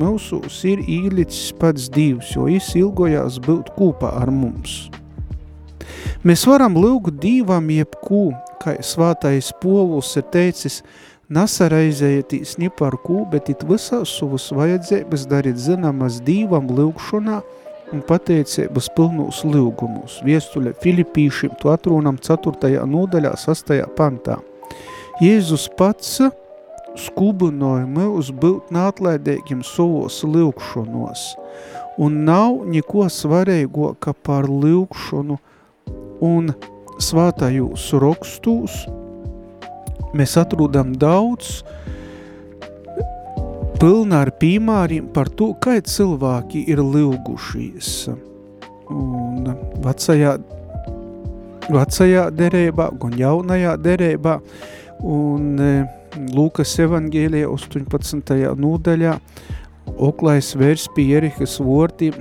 mūsos 0.00 0.60
ir 0.68 0.82
īlicis 0.84 1.52
pats 1.60 1.88
Dievs, 1.92 2.34
jo 2.36 2.46
viņš 2.48 2.72
ilgojās 2.82 3.40
būt 3.44 3.72
kopā 3.76 4.12
ar 4.20 4.32
mums. 4.32 4.88
Mēs 6.24 6.44
varam 6.48 6.76
lūgt 6.76 7.16
Dievam 7.22 7.70
jebkū, 7.72 8.30
kā 8.60 8.76
svātais 8.84 9.50
povuls 9.62 10.12
ir 10.20 10.26
teicis, 10.32 10.82
nasaraizējieties 11.30 12.56
ni 12.58 12.70
par 12.74 12.96
kū, 13.04 13.22
bet 13.30 13.50
it 13.52 13.62
visās 13.68 14.12
savas 14.18 14.48
vajadzības 14.54 15.26
darīt 15.30 15.60
zināmas 15.62 16.18
Dievam 16.26 16.70
lūgšanā 16.74 17.40
un 17.94 18.02
pateicības 18.06 18.90
pilnūs 18.96 19.42
lūgumus. 19.46 20.20
Viestuļa 20.26 20.74
Filipīšiem 20.82 21.56
to 21.62 21.72
atrūnam 21.72 22.18
4. 22.22 22.74
nodaļā 22.86 23.34
6. 23.38 23.74
pantā. 23.98 24.38
Jēzus 25.20 25.68
pats 25.78 26.18
skubinoja 26.98 27.86
mūs 27.86 28.30
būt 28.34 28.70
neatlaidīgiem 28.74 29.62
savos 29.66 30.22
lūkšanos, 30.26 31.26
un 32.02 32.22
nav 32.26 32.64
neko 32.70 33.06
svarīgāka 33.12 34.14
par 34.26 34.48
lūkšanu 34.50 35.38
un 36.24 36.54
svātajos 37.00 37.90
rakstūs. 38.02 38.82
Mēs 40.16 40.36
atrodam 40.40 40.92
daudz 40.98 41.60
pilna 43.80 44.24
ar 44.26 44.32
piemēriem 44.40 45.06
par 45.14 45.30
to, 45.32 45.52
kā 45.62 45.78
cilvēki 45.80 46.66
ir 46.72 46.82
lūgušies. 46.84 48.10
Un 48.90 49.46
vecajā, 49.84 50.34
vecajā 51.70 52.26
derībā, 52.34 52.90
un 53.06 53.16
jaunajā 53.16 53.76
derībā, 53.80 54.36
un 55.00 55.56
Lūkas 56.10 56.72
evangēlijā 56.82 57.46
18. 57.46 58.34
nodaļā 58.58 59.14
oklais 59.94 60.50
vērs 60.58 60.88
pie 60.96 61.06
Jerihas 61.12 61.54
vortiem, 61.62 62.16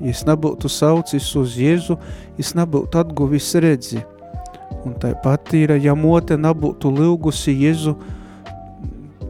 ja 0.00 0.14
nebūtu 0.30 0.70
saucis 0.72 1.28
uz 1.36 1.58
Jēzu, 1.60 1.98
es 2.40 2.54
nebūtu 2.56 2.98
atguvis 3.02 3.52
redzi. 3.60 4.00
Un 4.84 4.98
tāpat 5.00 5.54
ir, 5.56 5.76
ja 5.80 5.94
mote 5.96 6.36
nebūtu 6.36 6.90
lūgusi 6.92 7.54
Jēzu 7.62 7.94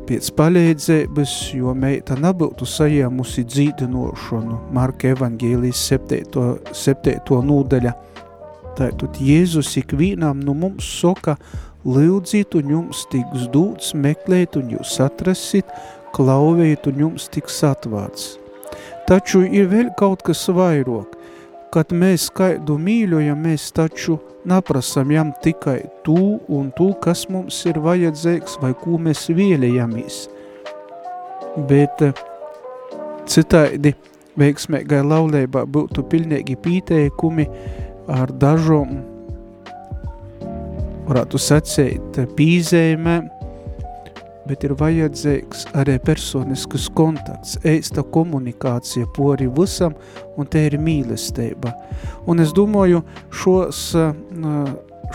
pēc 0.08 0.30
palīdzības, 0.36 1.34
jo 1.56 1.72
meita 1.78 2.16
nebūtu 2.20 2.66
sajēmusi 2.68 3.44
dzīdinošanu 3.48 4.58
Marka 4.74 5.12
evangēlijas 5.14 5.84
7. 5.92 6.24
7. 6.74 7.40
nodaļa. 7.50 7.94
Tātad 8.74 9.20
Jēzus 9.22 9.70
ikvīnām 9.80 10.42
no 10.44 10.56
mums 10.58 10.88
soka, 10.98 11.36
lūdzīt 11.86 12.56
un 12.58 12.72
jums 12.74 13.04
tiks 13.12 13.46
dūts, 13.54 13.92
meklēt 13.94 14.58
un 14.58 14.72
jūs 14.74 14.96
atrasit, 15.04 15.68
klauvēt 16.14 16.88
un 16.90 17.04
jums 17.06 17.28
tiks 17.32 17.60
atvārds. 17.66 18.34
Taču 19.08 19.44
ir 19.44 19.68
vēl 19.70 19.92
kaut 19.98 20.24
kas 20.26 20.46
vairāk, 20.48 21.14
kad 21.74 21.90
mēs 21.90 22.28
skaidu 22.30 22.76
mīļojam, 22.78 23.40
mēs 23.48 23.72
taču 23.74 24.20
naprasam 24.46 25.10
jam 25.10 25.32
tikai 25.42 25.80
tū 26.06 26.38
un 26.54 26.70
tū, 26.76 26.92
kas 27.02 27.24
mums 27.32 27.58
ir 27.66 27.80
vajadzīgs 27.82 28.60
vai 28.62 28.70
ko 28.78 29.00
mēs 29.02 29.26
vēlējamies. 29.34 30.20
Bet 31.68 32.04
eh, 32.06 32.14
citādi 33.30 33.94
veiksmēgai 34.38 35.02
laulībā 35.06 35.64
būtu 35.70 36.06
pilnīgi 36.10 36.56
pīteikumi 36.62 37.48
ar 38.10 38.30
dažom 38.38 38.94
varētu 41.04 41.40
sacīt, 41.40 42.22
pīzējumē, 42.38 43.18
bet 44.48 44.64
ir 44.66 44.74
vajadzīgs 44.78 45.66
arī 45.78 45.96
personiskas 46.04 46.88
kontakts, 46.96 47.56
eista 47.64 48.04
komunikācija 48.14 49.08
pori 49.16 49.48
visam, 49.58 49.94
un 50.36 50.48
te 50.50 50.66
ir 50.68 50.78
mīlestība. 50.80 51.72
Un 52.28 52.42
es 52.44 52.52
domāju, 52.56 53.02
šos, 53.32 53.82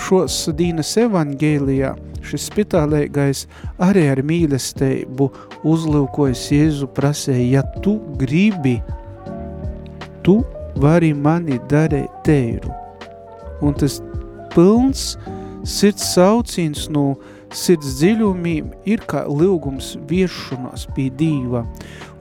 šos 0.07 0.39
dīnas 0.57 0.95
evangēlijā, 1.05 1.93
šis 2.25 2.49
spitālīgais 2.49 3.45
arī 3.85 4.07
ar 4.11 4.23
mīlestību 4.25 5.29
uzlūkojas 5.67 6.45
Jēzu 6.53 6.89
prasēja, 6.95 7.59
ja 7.59 7.81
tu 7.83 7.97
gribi, 8.19 8.77
tu 10.25 10.39
vari 10.79 11.13
mani 11.13 11.59
darīt 11.71 12.23
teiru. 12.25 12.73
Un 13.65 13.75
tas 13.75 13.99
pilns, 14.53 15.17
Sirds 15.63 16.13
sauciens 16.13 16.87
no 16.89 17.17
sirds 17.55 17.97
dziļumiem 17.99 18.69
ir 18.89 19.01
kā 19.09 19.23
lūgums 19.27 19.95
viešanās 20.09 20.85
pie 20.95 21.09
Dīva, 21.19 21.63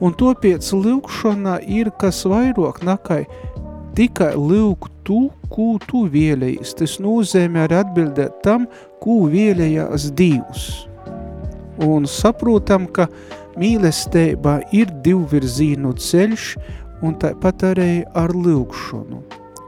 un 0.01 0.15
to 0.17 0.33
pēc 0.41 0.71
lūgšanā 0.73 1.59
ir 1.69 1.91
kas 2.01 2.23
vairāk 2.29 2.81
nakai 2.87 3.23
tikai 3.97 4.33
lūgt 4.37 4.93
tu, 5.07 5.27
ko 5.51 5.73
tu 5.83 6.05
vēlējies. 6.11 6.75
Tas 6.79 6.97
nozīmē 7.03 7.65
arī 7.65 7.79
atbildēt 7.81 8.41
tam, 8.45 8.67
ko 9.03 9.25
vēlējās 9.31 10.09
Dievs. 10.17 10.69
Un 11.83 12.07
saprotam, 12.09 12.87
ka 12.91 13.07
mīlestībā 13.59 14.59
ir 14.75 14.91
divvirzīnu 15.05 15.93
ceļš, 15.99 16.53
un 17.03 17.15
tāpat 17.19 17.69
arī 17.71 17.91
ar 18.19 18.33
lūgšanu. 18.35 19.23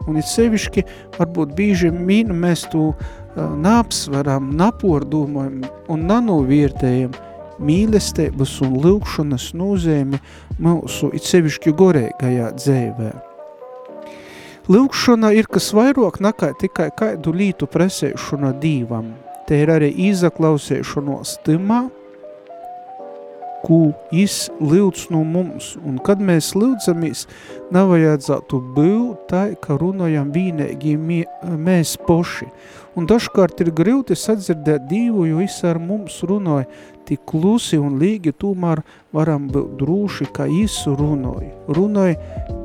Un 0.10 0.18
ir 0.18 0.26
sevišķi, 0.26 0.84
varbūt 1.20 1.52
bīži 1.56 1.92
mīnu 1.94 2.36
mēs 2.36 2.66
to 2.72 2.90
uh, 2.90 3.21
neapsveram, 3.36 4.52
napordūmojam 4.60 5.62
un 5.92 6.08
nanoviertējam 6.10 7.14
mīlestības 7.62 8.58
un 8.66 8.78
lūkšanas 8.84 9.52
nozīmi 9.58 10.20
mūsu 10.62 11.12
it 11.16 11.28
sevišķi 11.28 11.74
gorēgajā 11.78 12.52
dzēvē. 12.58 13.12
Lūkšana 14.72 15.32
ir 15.36 15.50
kas 15.52 15.72
vairāk 15.76 16.20
nekā 16.22 16.52
tikai 16.62 16.92
kādu 16.98 17.34
lītu 17.36 17.68
presēšana 17.70 18.54
dīvam. 18.62 19.10
Te 19.50 19.58
ir 19.64 19.72
arī 19.74 19.90
izaklausēšanos 20.10 21.40
timā, 21.46 21.82
ko 23.66 23.80
jis 24.14 24.50
lūdz 24.62 25.08
no 25.14 25.24
mums. 25.28 25.74
Un 25.86 25.98
kad 26.06 26.22
mēs 26.24 26.54
lūdzamies, 26.58 27.26
nevajadzētu 27.74 28.62
būt 28.76 29.26
tā, 29.32 29.44
ka 29.62 29.78
runājam 29.82 30.32
vīnēgi 30.34 30.96
mēs 31.58 31.98
poši. 32.08 32.50
Un 33.00 33.08
dažkārt 33.08 33.62
ir 33.64 33.70
grūti 33.72 34.18
sadzirdēt 34.20 34.90
Dievu, 34.90 35.24
jo 35.30 35.38
viņš 35.40 35.58
ar 35.70 35.80
mums 35.80 36.18
runāja 36.28 36.68
tik 37.08 37.24
klusi 37.30 37.80
un 37.80 37.96
līgi, 38.02 38.34
tomēr 38.36 38.82
varam 39.16 39.48
būt 39.52 39.78
drūši, 39.80 40.28
ka 40.36 40.50
viņš 40.50 40.78
runāja. 41.00 41.54
Runāja 41.72 42.18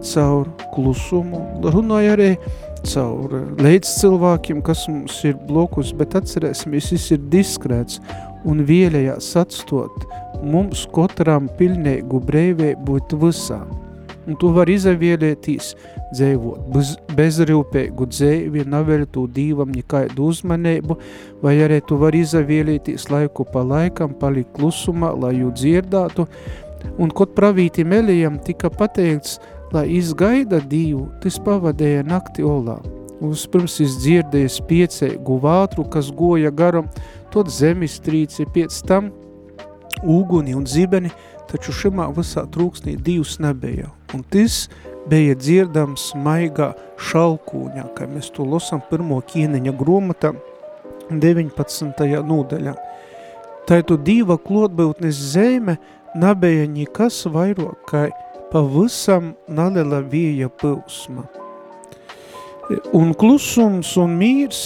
caur 0.02 0.50
klusumu, 0.74 1.44
runāja 1.70 2.16
arī 2.16 2.30
caur 2.86 3.38
līdz 3.62 3.94
cilvēkiem, 4.02 4.66
kas 4.66 4.86
mums 4.90 5.22
ir 5.26 5.38
blokus, 5.46 5.94
bet 5.94 6.18
atcerēsimies, 6.18 6.90
viņš 6.94 7.08
ir 7.14 7.26
diskrēts 7.30 8.02
un 8.46 8.66
vēlējās 8.66 9.32
atstot 9.38 10.06
mums 10.42 10.88
katram 10.94 11.50
pilnīgu 11.58 12.22
brīvību 12.26 12.86
būt 12.86 13.18
visām. 13.22 13.85
Un 14.26 14.34
tu 14.40 14.50
vari 14.50 14.74
izavielētīs, 14.74 15.72
dzēvot 16.10 16.70
bez, 16.74 16.94
bezrūpēgu 17.14 18.08
dzēvi, 18.10 18.64
naveltu 18.66 19.26
dīvam 19.30 19.70
nekaidu 19.74 20.30
uzmanību, 20.32 20.96
vai 21.42 21.54
arī 21.62 21.78
tu 21.86 21.98
vari 22.00 22.24
izavielētīs 22.26 23.06
laiku 23.12 23.46
pa 23.52 23.62
laikam, 23.62 24.16
palikt 24.18 24.56
klusumā, 24.58 25.12
lai 25.14 25.36
jū 25.38 25.52
dzirdātu, 25.54 26.26
un 26.98 27.12
kot 27.14 27.36
pravītim 27.38 27.94
Elijam 27.94 28.40
tika 28.42 28.70
pateikts, 28.72 29.38
lai 29.74 29.86
izgaida 29.96 30.60
dīvu, 30.62 31.06
tas 31.22 31.38
pavadēja 31.42 32.06
nakti 32.06 32.46
olā. 32.46 32.80
Uzpirms 33.24 33.78
izdzirdēja 33.80 34.50
spiecēgu 34.52 35.38
vātru, 35.40 35.86
kas 35.88 36.10
goja 36.12 36.50
garam, 36.52 36.90
tot 37.32 37.48
zemestrīci, 37.52 38.44
pēc 38.52 38.82
tam 38.88 39.12
uguni 40.04 40.56
un 40.56 40.66
zibeni, 40.68 41.12
taču 41.50 41.72
šimā 41.72 42.10
visā 42.16 42.44
trūksnī 42.52 42.98
divs 43.00 43.38
nebija 43.40 43.95
un 44.14 44.22
tas 44.30 44.66
bija 45.10 45.36
dzirdams 45.38 46.10
maigā 46.18 46.72
šalkūņā, 47.08 47.86
kā 47.96 48.08
mēs 48.10 48.30
to 48.34 48.46
losam 48.46 48.82
pirmo 48.90 49.20
kieneņa 49.26 49.74
gromatā 49.78 50.32
19. 51.10 52.06
nūdaļā. 52.26 52.74
Tā 53.66 53.80
tu 53.86 53.98
dīva 53.98 54.38
klotbūtnes 54.42 55.18
zeme 55.34 55.76
nabēja 56.18 56.66
nekas 56.70 57.24
vairāk, 57.30 57.78
kā 57.90 58.06
pavisam 58.52 59.34
nalela 59.48 60.00
vieja 60.02 60.48
pilsma. 60.48 61.26
Un 62.94 63.12
klusums 63.14 63.92
un 64.00 64.14
mīrs 64.18 64.62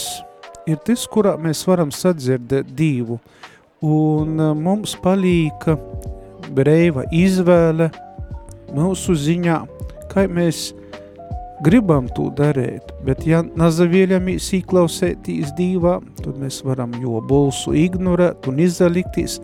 ir 0.68 0.80
tas, 0.84 1.04
kurā 1.08 1.34
mēs 1.40 1.66
varam 1.68 1.92
sadzirdēt 1.92 2.72
dīvu. 2.76 3.18
Un 3.84 4.40
eh, 4.40 4.54
mums 4.56 4.96
palīka 5.00 5.76
brēva 6.52 7.08
izvēle– 7.12 7.90
mūsu 8.74 9.16
ziņā, 9.18 9.56
kā 10.10 10.26
mēs 10.30 10.70
gribam 11.64 12.08
to 12.16 12.28
darīt, 12.36 12.92
bet 13.04 13.26
ja 13.28 13.42
nazavēļamies 13.44 14.48
īklausētīs 14.60 15.52
dīvā, 15.58 15.98
tad 16.22 16.38
mēs 16.40 16.62
varam 16.64 16.94
jo 17.02 17.20
bolsu 17.28 17.74
ignorēt 17.76 18.48
un 18.48 18.62
izzalikties, 18.64 19.38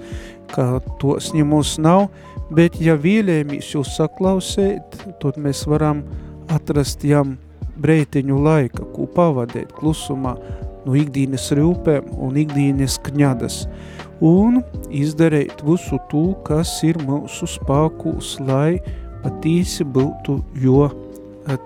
ka 0.52 0.78
to 1.00 1.16
sņemos 1.20 1.76
nav, 1.82 2.08
bet 2.54 2.78
ja 2.80 2.96
vēlējamies 3.00 3.74
jūs 3.74 3.96
saklausēt, 3.98 5.00
tad 5.20 5.40
mēs 5.42 5.66
varam 5.68 6.04
atrast 6.52 7.04
jam 7.04 7.36
breitiņu 7.82 8.38
laika, 8.40 8.86
ko 8.94 9.08
pavadēt 9.12 9.74
klusumā 9.76 10.36
no 10.86 10.94
ikdienas 10.96 11.50
rūpēm 11.58 12.12
un 12.22 12.38
ikdienas 12.40 12.96
kņadas 13.04 13.64
un 14.24 14.62
izdarīt 14.94 15.60
visu 15.66 15.98
to, 16.10 16.30
kas 16.46 16.78
ir 16.86 17.00
mūsu 17.04 17.48
spākūs, 17.50 18.36
lai 18.46 18.78
But 19.26 19.42
this 19.42 19.80
will 19.80 20.14
to. 20.22 20.44
Uh, 21.48 21.56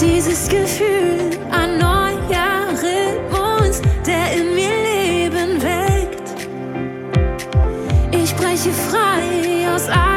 Dieses 0.00 0.48
Gefühl, 0.48 1.38
ein 1.50 1.76
neuer 1.76 2.72
der 4.06 4.32
in 4.38 4.54
mir 4.54 4.70
Leben 4.88 5.62
weckt. 5.62 6.48
Ich 8.12 8.34
breche 8.34 8.72
frei 8.72 9.68
aus 9.74 9.90
allem. 9.90 10.15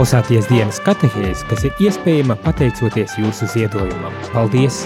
Klausāties 0.00 0.46
dienas 0.48 0.78
katehēs, 0.80 1.42
kas 1.44 1.66
ir 1.68 1.80
iespējama 1.84 2.32
pateicoties 2.40 3.18
jūsu 3.20 3.44
ziedojumam. 3.52 4.14
Paldies! 4.32 4.78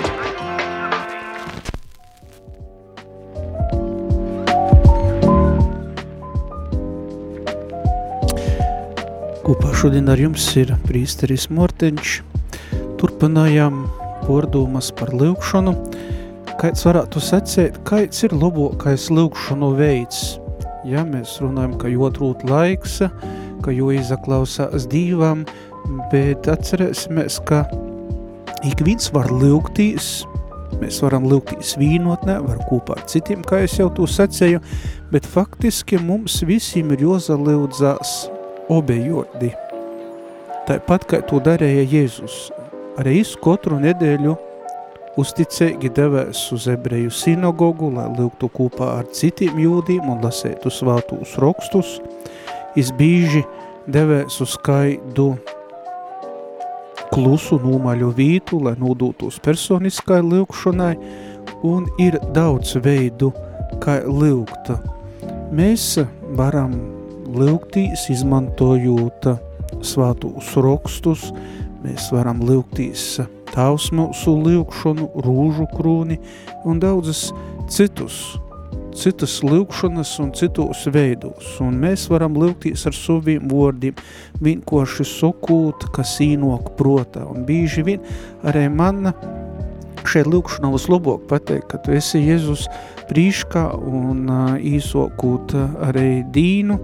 Kopā 9.47 9.71
šodien 9.79 10.11
ar 10.11 10.19
jums 10.19 10.49
ir 10.59 10.75
prīsteris 10.89 11.47
Morteņš. 11.55 12.17
Turpinājām 12.99 13.85
pordumas 14.25 14.91
par 14.99 15.15
lūkšanu. 15.15 15.77
Kāds 16.59 16.83
varētu 16.91 17.23
sacēt, 17.23 17.79
kāds 17.87 18.27
ir 18.27 18.35
labākais 18.35 19.13
lūkšanu 19.15 19.77
veids? 19.79 20.41
Ja 20.83 21.07
mēs 21.07 21.39
runājam, 21.39 21.79
ka 21.79 21.95
jotrūt 21.95 22.43
laiks, 22.51 22.99
ka 23.65 23.73
jo 23.75 23.91
izaklausās 23.95 24.87
dīvam, 24.93 25.45
bet 26.13 26.49
atcerēsimies, 26.51 27.41
ka 27.49 27.65
ik 28.65 28.85
viens 28.85 29.11
var 29.15 29.33
lūgtīs, 29.33 30.25
mēs 30.81 31.01
varam 31.05 31.27
lūgtīs 31.31 31.75
vīnotnē, 31.81 32.39
var 32.45 32.63
kopā 32.69 32.99
ar 32.99 33.05
citiem, 33.11 33.45
kā 33.47 33.63
es 33.65 33.79
jau 33.81 33.91
to 33.95 34.09
secēju, 34.11 34.63
bet 35.13 35.27
faktiski 35.29 36.01
mums 36.03 36.41
visiem 36.47 36.93
ir 36.95 37.05
jozalūdzās 37.07 38.17
obejordi. 38.73 39.53
Tāpat, 40.65 41.05
kā 41.11 41.21
to 41.29 41.43
darīja 41.45 41.85
Jēzus, 41.85 42.49
arī 43.01 43.19
es 43.21 43.35
katru 43.45 43.77
nedēļu 43.83 44.39
uzticīgi 45.21 45.91
devēs 45.95 46.41
uz 46.55 46.67
ebreju 46.73 47.13
sinagogu, 47.15 47.91
lai 47.95 48.09
lūgtu 48.17 48.49
kopā 48.55 48.95
ar 48.99 49.11
citiem 49.15 49.61
jūdiem 49.63 50.09
un 50.11 50.25
lasētu 50.25 50.73
svātūs 50.73 51.37
rokstus. 51.43 51.99
Es 52.75 52.91
bīži 52.99 53.45
devēs 53.87 54.41
uz 54.43 54.57
skaidu 54.57 55.35
klusu 57.15 57.61
nūmaļu 57.63 58.11
vītu, 58.17 58.59
lai 58.67 58.75
nodūtos 58.81 59.39
personiskai 59.45 60.19
lūkšanai, 60.25 60.95
un 61.63 61.87
ir 62.03 62.19
daudz 62.35 62.75
veidu, 62.83 63.31
kā 63.85 64.01
lūgta. 64.03 64.81
Mēs 65.55 65.93
varam 66.35 66.75
lūgtīs, 67.35 68.09
izmantojot 68.11 69.29
svātūs 69.87 70.51
rokstus, 70.65 71.29
mēs 71.85 72.11
varam 72.15 72.43
lūgtīs 72.43 73.21
tavs 73.55 73.91
mūsu 73.95 74.35
lūkšanu, 74.49 75.11
rūžu 75.23 75.69
krūni 75.77 76.19
un 76.67 76.83
daudzas 76.83 77.29
citus, 77.71 78.41
citas 78.95 79.41
lūkšanas 79.45 80.13
un 80.23 80.33
citos 80.37 80.85
veidos. 80.95 81.55
Un 81.65 81.79
mēs 81.83 82.07
varam 82.13 82.37
lūgtīs 82.39 82.87
ar 82.89 82.97
saviem 82.97 83.49
vārdiem, 83.51 83.97
vienkārši 84.45 85.07
sakūt, 85.09 85.89
kas 85.95 86.17
īnok 86.25 86.75
protā. 86.79 87.25
Un 87.31 87.47
bīži 87.49 87.85
vien 87.87 88.05
arī 88.47 88.69
man 88.73 89.13
šeit 90.05 90.29
lūkšanā 90.29 90.71
vislabāk 90.75 91.25
pateikt, 91.31 91.71
ka 91.73 91.81
tu 91.85 91.95
esi 91.97 92.21
Jēzus 92.23 92.67
prīškā 93.09 93.65
un 93.89 94.29
uh, 94.29 94.55
īsokūt 94.61 95.57
arī 95.89 96.23
dīnu, 96.35 96.79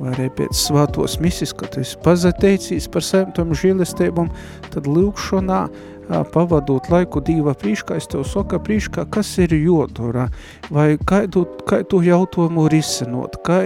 vai 0.00 0.12
arī 0.14 0.28
pēc 0.38 0.56
svātos 0.56 1.18
misis, 1.20 1.52
kad 1.56 1.76
esi 1.80 1.98
pazateicīs 2.04 2.88
par 2.92 3.04
saviem 3.04 3.34
tom 3.36 3.52
žīlestībām, 3.56 4.30
tad 4.72 4.88
lūkšanā 4.88 5.64
pavadot 6.32 6.90
laiku 6.90 7.22
Dīva 7.24 7.54
prīškā, 7.58 7.98
es 8.00 8.08
tev 8.10 8.24
saku, 8.28 8.60
prīškā, 8.66 9.06
kas 9.12 9.32
ir 9.42 9.54
jodura, 9.56 10.28
vai 10.72 10.94
kā 11.06 11.24
tu, 11.30 11.44
kā 11.68 11.82
tu 11.88 12.02
jautājumu 12.04 12.66
risinot, 12.72 13.38
kā, 13.46 13.62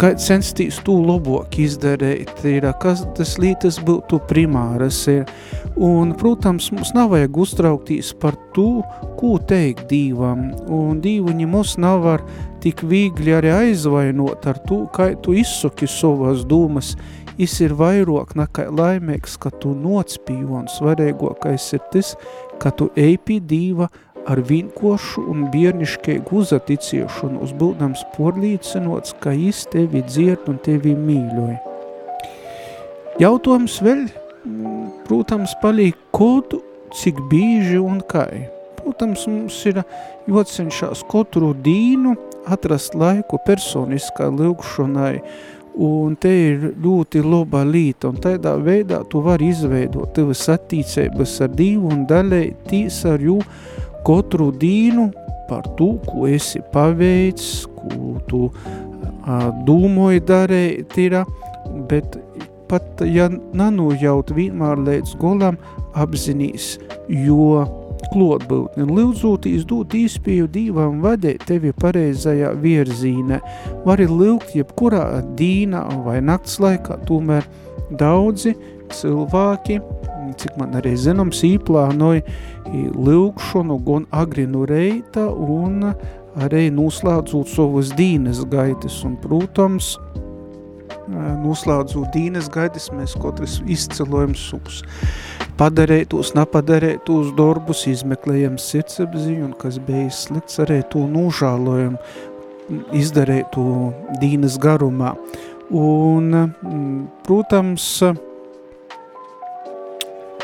kā 0.00 0.12
censties 0.20 0.80
tu 0.86 0.96
labāk 1.04 1.58
izdarīt, 1.64 2.32
ir, 2.48 2.68
kas 2.82 3.04
tas 3.16 3.36
lītas 3.42 3.80
būtu 3.84 4.22
primāras 4.30 5.04
ir, 5.12 5.28
un, 5.76 6.14
protams, 6.18 6.70
mums 6.74 6.94
nav 6.96 7.12
vajag 7.14 7.38
uztraukties 7.44 8.14
par 8.20 8.38
to, 8.56 8.82
ko 9.20 9.36
teikt 9.38 9.88
Dīvam, 9.92 10.50
un 10.72 11.02
Dīvuņi 11.04 11.50
mums 11.50 11.76
nav 11.82 12.04
var 12.06 12.26
tik 12.64 12.80
viegli 12.88 13.34
arī 13.36 13.50
aizvainot 13.52 14.46
ar 14.48 14.60
to, 14.64 14.84
kā 14.94 15.10
tu 15.20 15.34
izsaki 15.36 15.88
savas 15.90 16.46
dūmas, 16.48 16.94
Is 17.34 17.56
ir 17.58 17.72
vairāk 17.74 18.36
nekā 18.38 18.68
laimīgs, 18.70 19.34
ka 19.42 19.50
tu 19.58 19.72
nocpīji, 19.74 20.44
un 20.46 20.68
svarīgākais 20.70 21.64
ir 21.74 21.80
tas, 21.90 22.12
ka 22.62 22.70
tu 22.70 22.92
ej 22.94 23.16
pie 23.26 23.40
Dīva 23.42 23.88
ar 24.30 24.38
vienkošu 24.46 25.24
un 25.32 25.48
bierniškēgu 25.50 26.38
uzaticēšanu, 26.44 27.42
uzbūdams 27.42 28.04
porlīcinots, 28.14 29.16
ka 29.18 29.34
jis 29.34 29.64
tevi 29.72 30.04
dzied 30.06 30.46
un 30.48 30.60
tevi 30.62 30.94
mīļoja. 30.94 31.58
Jautājums 33.22 33.80
vēl, 33.82 34.06
protams, 35.08 35.56
palīk 35.62 35.98
kodu, 36.14 36.62
cik 36.94 37.18
bīži 37.32 37.82
un 37.82 37.98
kai. 38.10 38.46
Protams, 38.78 39.26
mums 39.26 39.58
ir 39.66 39.82
jocenšās 40.30 41.02
katru 41.10 41.50
dīnu 41.66 42.14
atrast 42.46 42.94
laiku 42.94 43.42
personiskai 43.42 44.30
lūgšanai, 44.30 45.18
Un 45.74 46.14
te 46.20 46.30
ir 46.30 46.68
ļoti 46.78 47.18
laba 47.24 47.64
līta, 47.66 48.12
un 48.12 48.20
tādā 48.22 48.52
veidā 48.62 49.00
tu 49.10 49.18
vari 49.24 49.48
izveidot 49.50 50.12
tavas 50.14 50.44
attīcības 50.52 51.32
ar 51.42 51.50
Dievu 51.58 51.90
un 51.90 52.04
dalēties 52.06 53.00
ar 53.10 53.22
jū 53.22 53.40
katru 54.06 54.52
dīnu 54.54 55.08
par 55.48 55.66
to, 55.78 55.96
ko 56.06 56.28
esi 56.30 56.62
paveicis, 56.72 57.64
ko 57.74 58.14
tu 58.30 58.44
uh, 58.46 59.50
dūmoji 59.66 60.22
darēt 60.28 60.94
ir, 61.02 61.18
bet 61.90 62.20
pat 62.70 63.02
ja 63.10 63.26
nanojaut 63.28 64.30
vienmēr 64.34 64.80
līdz 64.86 65.16
golam 65.20 65.58
apzinīs, 65.98 66.76
jo 67.08 67.64
klotbūtni, 68.12 68.86
lūdzūtīs 68.88 69.64
dūt 69.70 69.94
īspēju 69.98 70.48
dīvam 70.52 71.00
vadēt 71.04 71.46
tevi 71.48 71.72
pareizajā 71.80 72.52
virzīnē. 72.62 73.40
Vari 73.86 74.08
lūgt 74.10 74.54
jebkurā 74.58 75.22
dīnā 75.38 75.84
vai 76.06 76.20
nakts 76.24 76.58
laikā, 76.62 77.00
tomēr 77.08 77.46
daudzi 78.00 78.54
cilvēki, 78.94 79.78
cik 80.40 80.58
man 80.60 80.76
arī 80.78 80.94
zināms, 80.98 81.44
īplānoja 81.46 82.24
lūgšanu 82.94 83.78
gan 83.86 84.06
agrinu 84.14 84.64
reita 84.68 85.26
un 85.28 85.92
arī 86.42 86.66
noslēdzot 86.74 87.50
savas 87.52 87.92
dīnes 87.98 88.42
gaitas. 88.50 89.02
Un, 89.06 89.16
protams, 89.22 89.94
noslēdzot 91.08 92.12
dīnes 92.14 92.48
gaitas, 92.52 92.90
mēs 92.94 93.16
katrs 93.20 93.60
izcelojam 93.70 94.34
savus 94.38 94.82
padarētos, 95.58 96.32
nepadarētos 96.34 97.32
darbus, 97.38 97.84
izmeklējam 97.90 98.58
sirdsapziņu, 98.60 99.50
un 99.50 99.56
kas 99.58 99.78
bija 99.82 100.10
slikts, 100.14 100.58
arī 100.64 100.80
to 100.90 101.04
nūžālojam, 101.10 101.98
izdarētu 102.96 103.64
dīnas 104.22 104.58
garumā. 104.62 105.14
Un, 105.74 106.34
protams, 107.24 107.86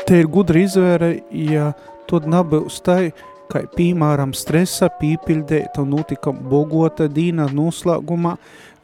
te 0.07 0.21
ir 0.21 0.29
gudra 0.31 0.63
izvēre, 0.63 1.11
ja 1.31 1.71
tad 2.09 2.27
nebūs 2.29 2.81
tai, 2.85 3.11
kā 3.51 3.65
piemēram 3.75 4.31
stresa 4.37 4.87
pīpildēta 5.01 5.83
notika 5.87 6.31
bogota 6.31 7.09
dīna 7.11 7.49
noslēgumā, 7.51 8.37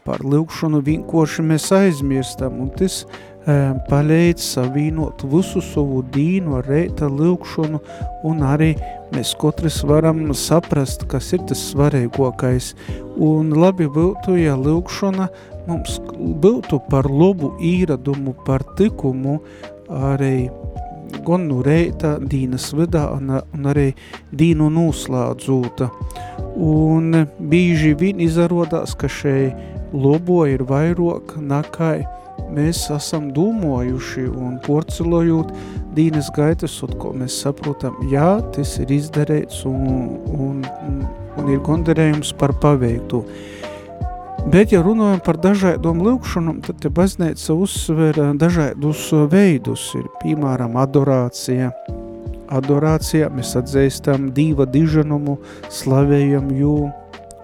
par 0.07 0.23
lūkšanu 0.23 0.81
vienkārši 0.87 1.43
mēs 1.43 1.67
aizmirstam, 1.75 2.61
un 2.63 2.71
tas 2.79 3.03
palīdz 3.87 4.43
savīnot 4.43 5.23
visu 5.31 5.61
savu 5.63 6.01
dīnu 6.11 6.57
ar 6.57 6.65
reita 6.67 7.07
lūkšanu, 7.07 7.79
un 8.27 8.41
arī 8.43 8.73
mēs 9.13 9.31
katrs 9.39 9.83
varam 9.87 10.25
saprast, 10.35 11.05
kas 11.07 11.31
ir 11.35 11.45
tas 11.47 11.61
svarīgākais. 11.69 12.73
Un 13.15 13.53
labi 13.55 13.87
būtu, 13.87 14.35
ja 14.41 14.57
lūkšana 14.59 15.29
mums 15.67 15.99
būtu 16.43 16.81
par 16.91 17.07
labu 17.07 17.53
īradumu, 17.63 18.35
par 18.47 18.67
tikumu, 18.79 19.39
arī 19.87 20.49
gan 21.23 21.47
no 21.47 21.61
reita 21.63 22.17
dīnas 22.19 22.73
vidā 22.75 23.05
un, 23.15 23.31
un 23.55 23.71
arī 23.71 23.93
dīnu 24.35 24.67
noslēdzūta. 24.75 25.89
Un 26.57 27.23
bīži 27.39 27.93
vien 27.95 28.19
izarodās, 28.23 28.95
ka 28.97 29.07
šai 29.07 29.76
lobo 29.97 30.45
ir 30.49 30.63
vairāk 30.69 31.35
nakai 31.41 32.05
mēs 32.53 32.85
esam 32.93 33.31
domājuši 33.35 34.27
un 34.29 34.57
porcelojot 34.65 35.51
dīnes 35.97 36.29
gaitas, 36.35 36.77
un 36.85 36.93
ko 37.01 37.13
mēs 37.17 37.41
saprotam, 37.43 37.97
jā, 38.11 38.37
tas 38.55 38.77
ir 38.81 38.93
izdarīts 38.93 39.63
un, 39.67 40.17
un, 40.37 40.61
un 41.37 41.51
ir 41.51 41.63
gondarējums 41.65 42.33
par 42.39 42.53
paveiktu. 42.61 43.23
Bet, 44.47 44.71
ja 44.71 44.79
runājam 44.85 45.19
par 45.25 45.39
dažādom 45.43 45.99
lūkšanām, 46.05 46.61
tad 46.63 46.77
te 46.79 46.91
baznīca 46.93 47.55
uzsver 47.57 48.15
dažādus 48.39 49.09
veidus. 49.27 49.89
Ir, 49.97 50.05
piemēram, 50.21 50.77
adorācija. 50.79 51.73
Adorācijā 52.55 53.27
mēs 53.33 53.57
atzīstam 53.59 54.29
dīva 54.37 54.69
diženumu, 54.71 55.35
slavējam 55.73 56.53
jū, 56.55 56.77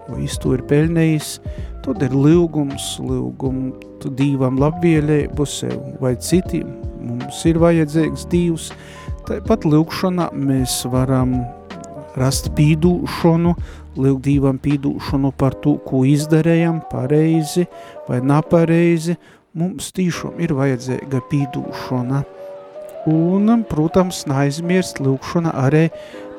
jo 0.08 0.22
īstu 0.24 0.54
ir 0.56 0.64
pelnējis, 0.70 1.34
tad 1.84 2.02
ir 2.04 2.14
lūgums, 2.16 2.94
lūgumu 3.04 3.74
dīvam 4.18 4.58
labvielību 4.60 5.46
sev 5.48 5.76
vai 6.00 6.14
citiem. 6.20 6.70
Mums 7.04 7.42
ir 7.48 7.60
vajadzīgs 7.60 8.26
dīvs. 8.32 8.70
Tāpat 9.28 9.64
lūkšanā 9.68 10.30
mēs 10.36 10.82
varam 10.92 11.38
rast 12.20 12.50
pīdūšanu, 12.56 13.54
lūgt 14.00 14.24
dīvam 14.26 14.60
pīdūšanu 14.64 15.32
par 15.40 15.56
to, 15.64 15.76
ko 15.86 16.04
izdarējam 16.08 16.82
pareizi 16.90 17.66
vai 18.08 18.20
napareizi, 18.24 19.16
mums 19.56 19.92
tīšām 19.96 20.40
ir 20.44 20.56
vajadzīga 20.56 21.22
pīdūšana. 21.30 22.24
Un, 23.04 23.50
protams, 23.68 24.22
neaizmirst 24.28 25.02
lūkšana 25.04 25.52
arī 25.60 25.88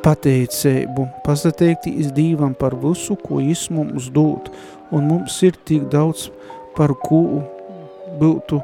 pateicību, 0.06 1.08
pazateikties 1.26 2.12
Dīvam 2.14 2.54
par 2.58 2.76
visu, 2.82 3.18
ko 3.22 3.40
Jis 3.42 3.68
mums 3.74 4.10
dod, 4.14 4.52
un 4.92 5.08
mums 5.10 5.38
ir 5.46 5.58
tik 5.66 5.88
daudz 5.94 6.30
par 6.76 6.94
ko 7.06 7.22
būtu 8.20 8.60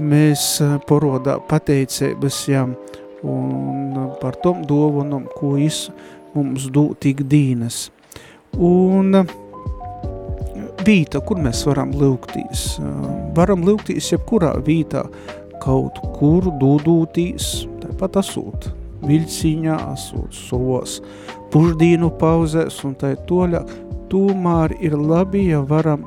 mēs 0.00 0.58
porodā 0.88 1.38
pateicības 1.48 2.40
jām, 2.50 2.74
un 3.24 4.10
par 4.20 4.36
tom 4.42 4.64
dovanom, 4.68 5.28
ko 5.36 5.54
Jis 5.58 5.88
mums 6.34 6.68
dod 6.74 6.98
tik 7.00 7.24
dīnas. 7.30 7.88
Un 8.58 9.14
vīta, 10.84 11.22
kur 11.24 11.40
mēs 11.42 11.64
varam 11.68 11.94
lūgtīs? 11.96 12.76
Varam 13.36 13.64
lūgtīs 13.66 14.12
jebkurā 14.12 14.54
vītā, 14.66 15.06
kaut 15.62 15.98
kur 16.18 16.50
dūdūtīs, 16.60 17.52
tāpat 17.82 18.20
asūt, 18.20 18.68
viļciņā 19.04 19.78
asūt, 19.94 20.36
savos 20.48 21.00
pušdīnu 21.54 22.10
pauzēs 22.20 22.80
un 22.86 22.96
tā 22.98 23.14
toļāk, 23.28 23.70
tomēr 24.12 24.76
ir 24.84 24.96
labi, 24.98 25.48
ja 25.52 25.62
varam 25.66 26.04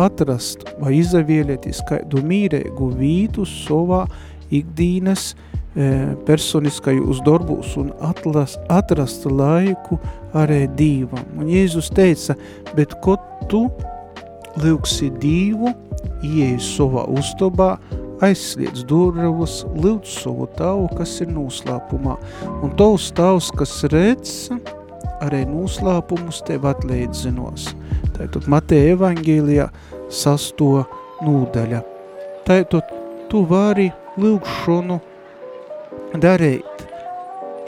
atrast 0.00 0.64
vai 0.80 0.96
izavielieties 1.00 1.82
kādu 1.88 2.22
mīrēgu 2.24 2.90
vītu 2.96 3.44
savā 3.48 4.04
ikdīnas 4.52 5.32
e, 5.32 5.88
personiskajos 6.26 7.22
darbos 7.26 7.74
un 7.80 7.92
atlas, 8.04 8.58
atrast 8.72 9.26
laiku 9.28 10.00
arī 10.36 10.66
Dīvam. 10.78 11.24
Un 11.40 11.50
Jēzus 11.52 11.92
teica, 11.94 12.36
bet 12.76 12.96
ko 13.04 13.18
tu 13.52 13.66
lūgsi 14.62 15.10
Dīvu, 15.22 15.72
ieejas 16.24 16.68
savā 16.76 17.06
uztobā, 17.12 17.74
aizsliedz 18.22 18.84
durvas, 18.86 19.62
lūdz 19.74 20.20
savu 20.22 20.46
tavu, 20.58 20.86
kas 20.98 21.16
ir 21.24 21.32
noslēpumā, 21.34 22.14
un 22.62 22.76
tavs 22.78 23.10
tavs, 23.16 23.50
kas 23.58 23.80
redz, 23.92 24.52
arī 25.22 25.44
noslēpumus 25.48 26.42
tev 26.48 26.66
atleidzinos. 26.70 27.70
Tātad 28.16 28.48
Mateja 28.50 28.96
evangēlijā 28.96 29.68
sasto 30.12 30.84
nūdaļa. 31.22 31.82
Tātad 32.46 32.90
tu 33.30 33.44
vari 33.48 33.88
lūgšanu 34.20 34.98
darīt 36.20 36.86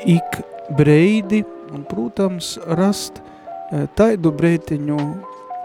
ik 0.04 0.40
breidi 0.76 1.44
un, 1.74 1.84
protams, 1.88 2.54
rast 2.78 3.20
eh, 3.72 3.86
taidu 3.96 4.32
breitiņu, 4.34 4.98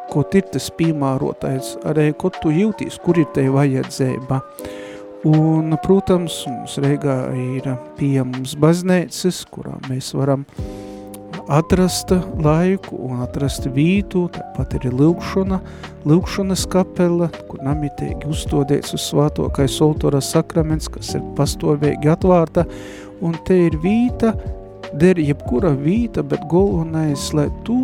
ko 0.09 0.23
ir 0.33 0.45
tas 0.49 0.69
piemērotais, 0.73 1.75
arī 1.85 2.09
ko 2.17 2.31
tu 2.33 2.53
jūtīs, 2.53 2.97
kur 3.03 3.19
ir 3.21 3.29
te 3.35 3.45
vajadzēba. 3.53 4.41
Un, 5.29 5.75
protams, 5.83 6.45
mums 6.47 6.77
Reigā 6.79 7.17
ir 7.35 7.67
pieejams 7.99 8.55
baznēcis, 8.59 9.43
kurā 9.51 9.75
mēs 9.89 10.13
varam 10.15 10.45
atrast 11.49 12.11
laiku 12.43 12.97
un 13.09 13.23
atrast 13.25 13.65
vītu, 13.73 14.27
tāpat 14.35 14.75
ir 14.77 14.93
lūkšana, 14.93 15.59
lūkšanas 16.09 16.65
kapela, 16.69 17.29
kur 17.49 17.63
namitīgi 17.65 18.29
uzstodēts 18.29 18.93
uz 18.97 19.07
svātokais 19.09 19.79
oltora 19.83 20.21
sakraments, 20.21 20.89
kas 20.93 21.15
ir 21.17 21.25
pastovīgi 21.37 22.11
atvārta, 22.13 22.67
un 23.25 23.37
te 23.47 23.57
ir 23.65 23.77
vīta, 23.81 24.35
der 25.01 25.19
jebkura 25.21 25.73
vīta, 25.77 26.23
bet 26.25 26.45
galvenais, 26.51 27.29
lai 27.33 27.49
tu 27.65 27.81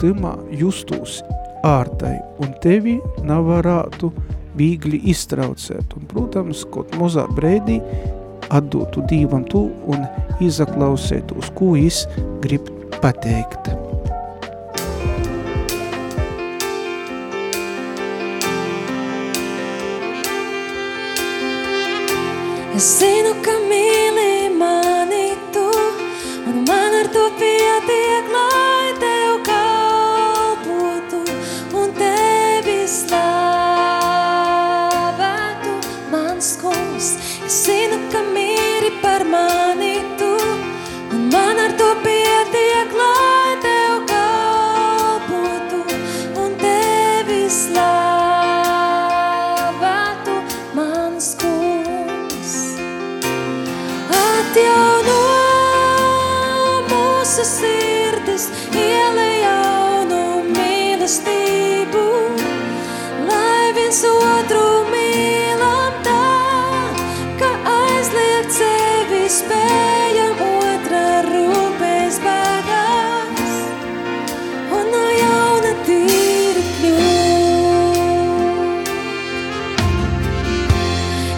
timā 0.00 0.36
justos 0.54 1.22
ārtai, 1.66 2.16
un 2.44 2.52
tevi 2.62 2.98
nevarētu 3.26 4.12
viegli 4.58 5.00
iztraucēt. 5.12 5.96
Un, 5.96 6.08
protams, 6.10 6.64
kaut 6.72 6.94
mazā 7.00 7.26
brēdī 7.34 7.80
atdotu 8.54 9.04
Dīvam 9.08 9.44
tu 9.48 9.66
un 9.90 10.06
izaklausētos, 10.44 11.52
ko 11.58 11.74
viņš 11.76 12.02
grib 12.44 12.77
pateikt. 13.00 13.68
Es 22.76 22.98
zinu, 22.98 23.34
ka 23.42 23.57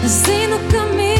Es 0.03 0.23
zinu, 0.25 0.57
ka 0.71 1.10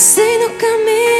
Passei 0.00 0.38
no 0.38 0.48
caminho. 0.54 1.19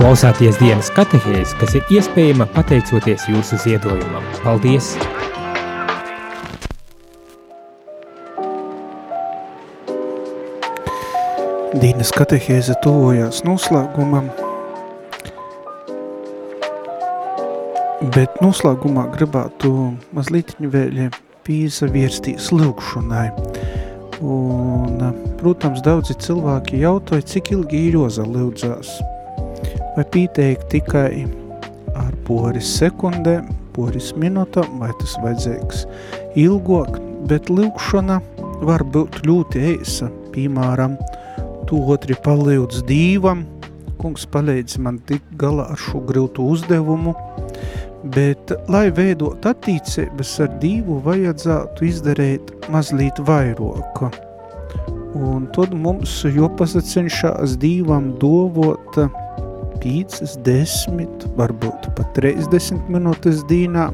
Klausāties 0.00 0.56
dienas 0.56 0.88
katehēs, 0.96 1.50
kas 1.60 1.74
ir 1.76 1.90
iespējama 1.92 2.46
pateicoties 2.54 3.26
jūsu 3.28 3.58
ziedojumam. 3.60 4.24
Paldies! 4.40 4.94
Dīnas 11.82 12.14
katehēze 12.16 12.78
tuvojās 12.80 13.42
noslēgumam, 13.44 14.32
bet 18.16 18.40
noslēgumā 18.40 19.04
gribētu 19.18 19.74
mazliet 20.16 20.56
vēl 20.64 21.10
pīzavierstīs 21.44 22.48
lūkšanai. 22.56 23.28
Un, 24.24 25.08
protams, 25.44 25.84
daudzi 25.84 26.16
cilvēki 26.24 26.86
jautāja, 26.88 27.32
cik 27.36 27.56
ilgi 27.58 27.88
ir 27.90 28.00
jāzalūdzās. 28.00 28.96
Vai 29.96 30.04
pīteikt 30.14 30.68
tikai 30.70 31.24
ar 31.98 32.12
poris 32.26 32.68
sekundēm, 32.78 33.48
poris 33.74 34.12
minūtām, 34.18 34.78
vai 34.82 34.90
tas 35.00 35.16
vajadzīgs 35.22 35.86
ilgāk, 36.38 36.98
bet 37.30 37.50
lūkšana 37.50 38.20
var 38.66 38.84
būt 38.94 39.22
ļoti 39.26 39.64
eisa. 39.72 40.10
Piemēram, 40.34 40.94
tu 41.66 41.80
otri 41.90 42.14
palīdz 42.22 42.84
dīvam, 42.86 43.42
kungs 44.00 44.28
palīdz 44.30 44.78
man 44.84 45.00
tik 45.08 45.24
galā 45.40 45.66
ar 45.74 45.80
šo 45.80 46.04
grūtu 46.06 46.46
uzdevumu, 46.54 47.16
bet, 48.14 48.54
lai 48.70 48.88
veidot 48.94 49.44
attīcības 49.50 50.36
ar 50.46 50.54
dīvu, 50.62 51.00
vajadzētu 51.04 51.88
izdarīt 51.88 52.54
mazliet 52.72 53.18
vairāk. 53.26 54.04
Un 55.20 55.48
tad 55.56 55.74
mums 55.74 56.20
jopasacenšās 56.22 57.58
dīvam 57.60 58.12
dovot 58.22 59.00
5, 59.82 60.22
10, 60.46 61.26
varbūt 61.38 61.90
pat 61.96 62.14
30 62.18 62.90
minūtes 62.92 63.42
dīnā, 63.50 63.88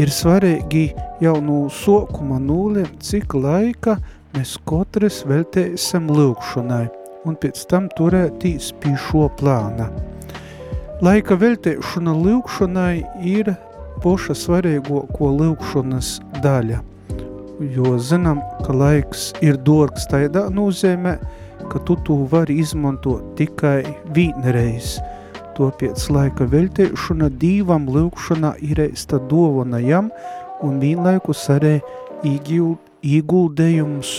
ir 0.00 0.12
svarīgi 0.12 0.88
jau 1.22 1.36
no 1.44 1.66
sokuma 1.72 2.38
nulēm, 2.42 2.88
cik 3.02 3.34
laika 3.36 3.98
mēs 4.36 4.56
katrs 4.68 5.22
veltēsim 5.28 6.08
lūkšanai 6.12 6.86
un 7.28 7.36
pēc 7.38 7.66
tam 7.70 7.88
turētīs 7.98 8.72
pie 8.82 8.94
šo 9.08 9.28
plāna. 9.38 9.90
Laika 11.02 11.36
veltēšana 11.38 12.14
lūkšanai 12.14 13.02
ir 13.26 13.52
poša 14.02 14.34
svarīgāko 14.38 15.30
lūkšanas 15.38 16.16
daļa, 16.42 16.80
jo 17.74 17.94
zinām, 18.02 18.42
ka 18.66 18.74
laiks 18.74 19.30
ir 19.42 19.58
dorgs 19.66 20.06
tādā 20.10 20.48
nozīmē, 20.54 21.16
ka 21.72 21.80
tu 21.88 21.96
to 22.06 22.14
vari 22.28 22.58
izmantot 22.60 23.32
tikai 23.38 23.80
vienreiz. 24.12 24.98
Topiec 25.56 26.00
laika 26.12 26.44
veltēšana 26.48 27.28
dīvam 27.40 27.88
lūkšanā 27.92 28.54
ir 28.64 28.80
eista 28.86 29.20
dovana 29.30 29.80
jam 29.80 30.10
un 30.64 30.78
vienlaikus 30.80 31.46
arī 31.52 31.78
ieguldējums 32.22 34.12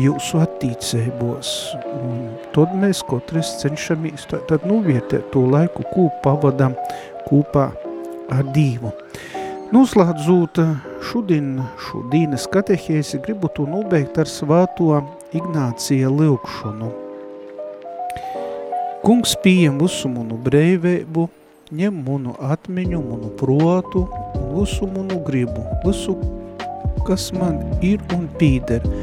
jūsu 0.00 0.40
attīcībos. 0.42 1.50
Un 1.94 2.34
tad 2.54 2.74
mēs 2.80 3.02
katrs 3.08 3.56
cenšamies 3.62 4.26
tad 4.32 4.66
novietēt 4.68 5.30
to 5.32 5.44
laiku, 5.50 5.86
ko 5.94 6.08
pavadam 6.24 6.76
kopā 7.28 7.70
ar 8.32 8.44
Dievu. 8.54 8.92
Noslēdzot 9.74 10.60
šodien 11.08 11.56
šo 11.82 12.04
dīnas 12.12 12.44
katehēsi, 12.52 13.22
gribu 13.24 13.50
to 13.56 13.66
nobeigt 13.66 14.18
ar 14.20 14.28
svāto 14.30 14.92
Ignācija 15.34 16.10
lūkšanu. 16.12 16.90
Kungs 19.04 19.34
pieņem 19.44 19.80
visu 19.82 20.08
manu 20.08 20.38
brīvību, 20.46 21.26
ņem 21.74 21.98
manu 22.06 22.36
atmiņu, 22.40 23.02
manu 23.10 23.32
protu 23.40 24.06
visu 24.54 24.88
manu 24.88 25.18
gribu, 25.26 25.66
visu, 25.84 26.16
kas 27.04 27.32
man 27.36 27.60
ir 27.82 28.00
un 28.16 28.28
pīder– 28.40 28.86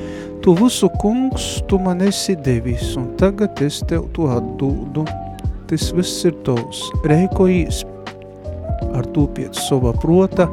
Tu 0.41 0.53
visu 0.57 0.89
kungs, 0.89 1.61
tu 1.67 1.77
man 1.79 1.99
esi 2.01 2.34
devis, 2.36 2.95
un 2.97 3.11
tagad 3.17 3.59
es 3.61 3.75
tev 3.86 4.07
to 4.15 4.25
atdūdu. 4.34 5.03
Tas 5.69 5.91
viss 5.93 6.23
ir 6.25 6.34
tavs. 6.47 6.79
Reikojīs 7.05 7.84
ar 8.97 9.05
to 9.13 9.27
pēc 9.36 9.59
sava 9.67 9.91
prota, 10.01 10.47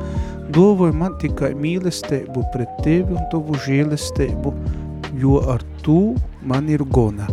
dovoju 0.53 0.93
man 0.93 1.16
tikai 1.22 1.55
mīlestību 1.57 2.45
pret 2.53 2.76
tevi 2.85 3.16
un 3.16 3.24
tavu 3.33 3.57
žēlestību, 3.64 4.53
jo 5.17 5.41
ar 5.49 5.63
tu 5.83 6.17
man 6.43 6.69
ir 6.69 6.85
gona. 6.85 7.29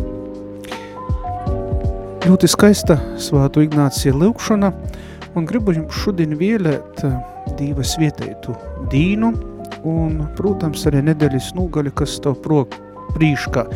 Ļoti 2.26 2.48
skaista 2.50 2.96
svātu 3.22 3.62
Ignācija 3.62 4.14
lūkšana, 4.16 4.72
un 5.38 5.44
gribu 5.46 5.76
jums 5.76 5.94
šodien 6.02 6.34
vielēt 6.40 7.04
divas 7.58 7.94
vietētu 8.00 8.56
dīnu, 8.90 9.30
un, 9.86 10.18
protams, 10.38 10.82
arī 10.90 11.04
nedēļas 11.06 11.52
nūgaļa, 11.54 11.92
kas 12.00 12.16
tev 12.24 12.40
prok 12.42 12.74
prīškā. 13.14 13.66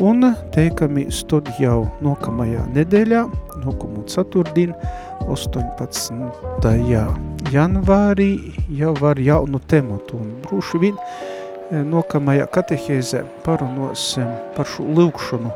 Un 0.00 0.24
teikamies 0.54 1.20
tad 1.28 1.50
jau 1.60 1.82
nokamajā 2.00 2.62
nedēļā, 2.72 3.26
nokamu 3.66 4.06
ceturtdien, 4.08 4.72
18. 5.28 6.14
janvārī 7.52 8.30
jau 8.78 8.94
var 9.02 9.20
jaunu 9.20 9.60
tematu, 9.68 10.22
un 10.22 10.32
brūši 10.46 10.80
vien 10.80 10.96
nokamajā 11.70 12.46
katehēzē 12.50 13.24
parunosim 13.44 14.28
par 14.56 14.66
šo 14.66 14.86
lūkšanu 14.96 15.52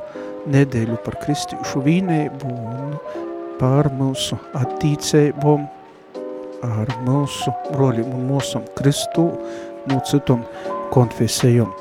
nedēļu 0.54 0.98
par 1.04 1.16
kristīšu 1.22 1.82
vīnēbu 1.84 2.50
un 2.54 2.96
par 3.58 3.88
mūsu 3.94 4.38
attīcībom 4.58 5.66
ar 6.64 6.92
mūsu 7.06 7.52
broļiem 7.72 8.14
un 8.14 8.26
mūsu 8.30 8.62
Kristu 8.78 9.28
no 9.90 10.00
citam 10.08 10.44
konfesijam. 10.94 11.72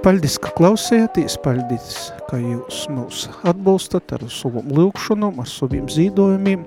Paldies, 0.00 0.38
ka 0.40 0.52
klausījāties, 0.56 1.36
paldies, 1.44 1.96
ka 2.30 2.38
jūs 2.40 2.86
mūs 2.88 3.26
atbalstat 3.44 4.14
ar 4.16 4.24
savam 4.32 4.72
lūkšanom, 4.72 5.42
ar 5.42 5.48
saviem 5.48 5.90
zīdojumiem, 5.92 6.64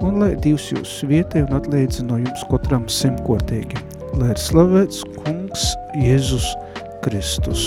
un 0.00 0.20
lai 0.22 0.32
Dievs 0.40 0.70
jūs 0.72 0.96
vietē 1.08 1.44
un 1.44 1.58
atliedzi 1.60 2.08
no 2.08 2.16
jums 2.22 2.46
katram 2.48 2.88
simtkortīgi. 2.88 3.99
Lai 4.18 4.32
ir 4.34 4.40
slavēts 4.42 5.04
kungs 5.20 5.68
Jēzus 6.02 6.48
Kristus. 7.04 7.66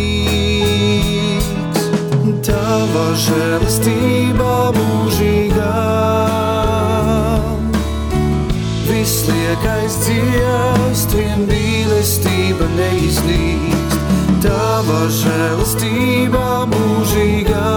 Tava 2.41 3.13
žēlastība 3.21 4.73
mūžīgā. 4.73 5.73
Visliekais 8.87 9.97
dzievs, 10.01 11.03
tvien 11.11 11.45
mīlestība 11.45 12.65
neiznīkst, 12.79 14.01
Tava 14.41 15.05
žēlastība 15.19 16.65
mūžīgā. 16.73 17.69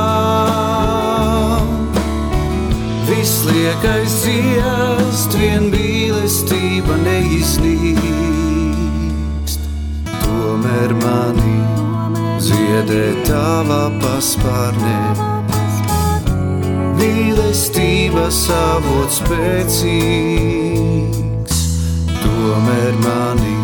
Visliekais 3.13 4.13
dzievs, 4.25 5.29
tvien 5.37 5.69
mīlestība 5.77 6.97
neiznīkst, 7.05 8.01
tomēr 10.25 10.97
manīt 11.05 11.84
paspārnē. 14.03 14.99
Mīlestība 16.99 18.27
avots 18.53 19.17
spēcīgs, 19.21 19.87
tomēr 22.21 22.95
mani 23.05 23.57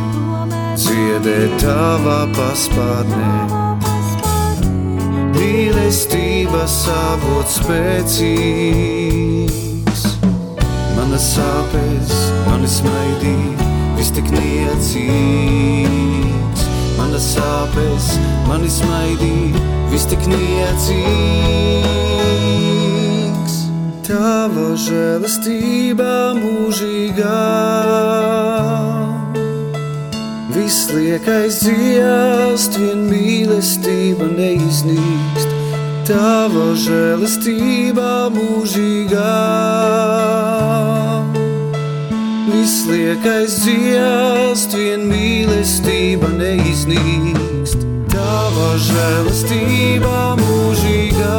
dziedē 0.81 1.41
tavā 1.61 2.21
paspārnē. 2.37 3.33
Mīlestības 5.37 6.77
avots 6.95 7.55
spēcīgs, 7.61 8.31
manas 10.97 11.27
sāpes, 11.35 12.11
manis 12.49 12.77
maidī, 12.87 13.39
viss 13.99 14.11
tik 14.17 14.27
niecīgs. 14.37 16.50
Manas 17.01 17.33
sāpes, 17.33 18.07
manis 18.45 18.83
maidī, 18.85 19.57
viss 19.89 20.05
tik 20.11 20.21
niecīgs. 20.29 21.01
Tava 24.05 24.77
žēlastība 24.77 26.37
mūžīgā, 26.37 27.41
viss 30.53 30.93
liekais 30.93 31.63
dziest, 31.65 32.77
vien 32.77 33.01
mīlestība 33.09 34.29
neiznīkst. 34.37 35.51
Tava 36.11 36.77
žēlastība 36.85 38.29
mūžīgā, 38.37 39.37
viss 42.61 42.85
liekais 42.87 43.55
dziest, 43.65 44.75
vien 44.77 45.07
mīlestība 45.09 46.29
neiznīkst. 46.37 47.87
Tava 48.13 48.75
žēlastība 48.85 50.17
mūžīgā. 50.41 51.39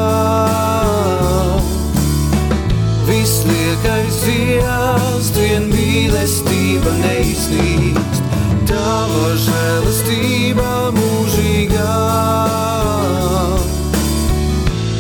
Viss 3.10 3.44
liekais 3.50 4.18
dziest, 4.24 5.38
vien 5.38 5.70
mīlestība 5.70 6.96
neiznīkst. 7.04 8.26
Tava 8.72 9.36
žēlastība 9.46 10.74
mūžīgā. 10.98 11.96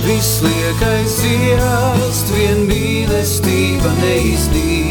Viss 0.05 0.45
liekais 0.45 1.19
dziest, 1.23 2.33
vien 2.37 2.65
mīlestība 2.69 3.97
neiznīkst. 4.03 4.90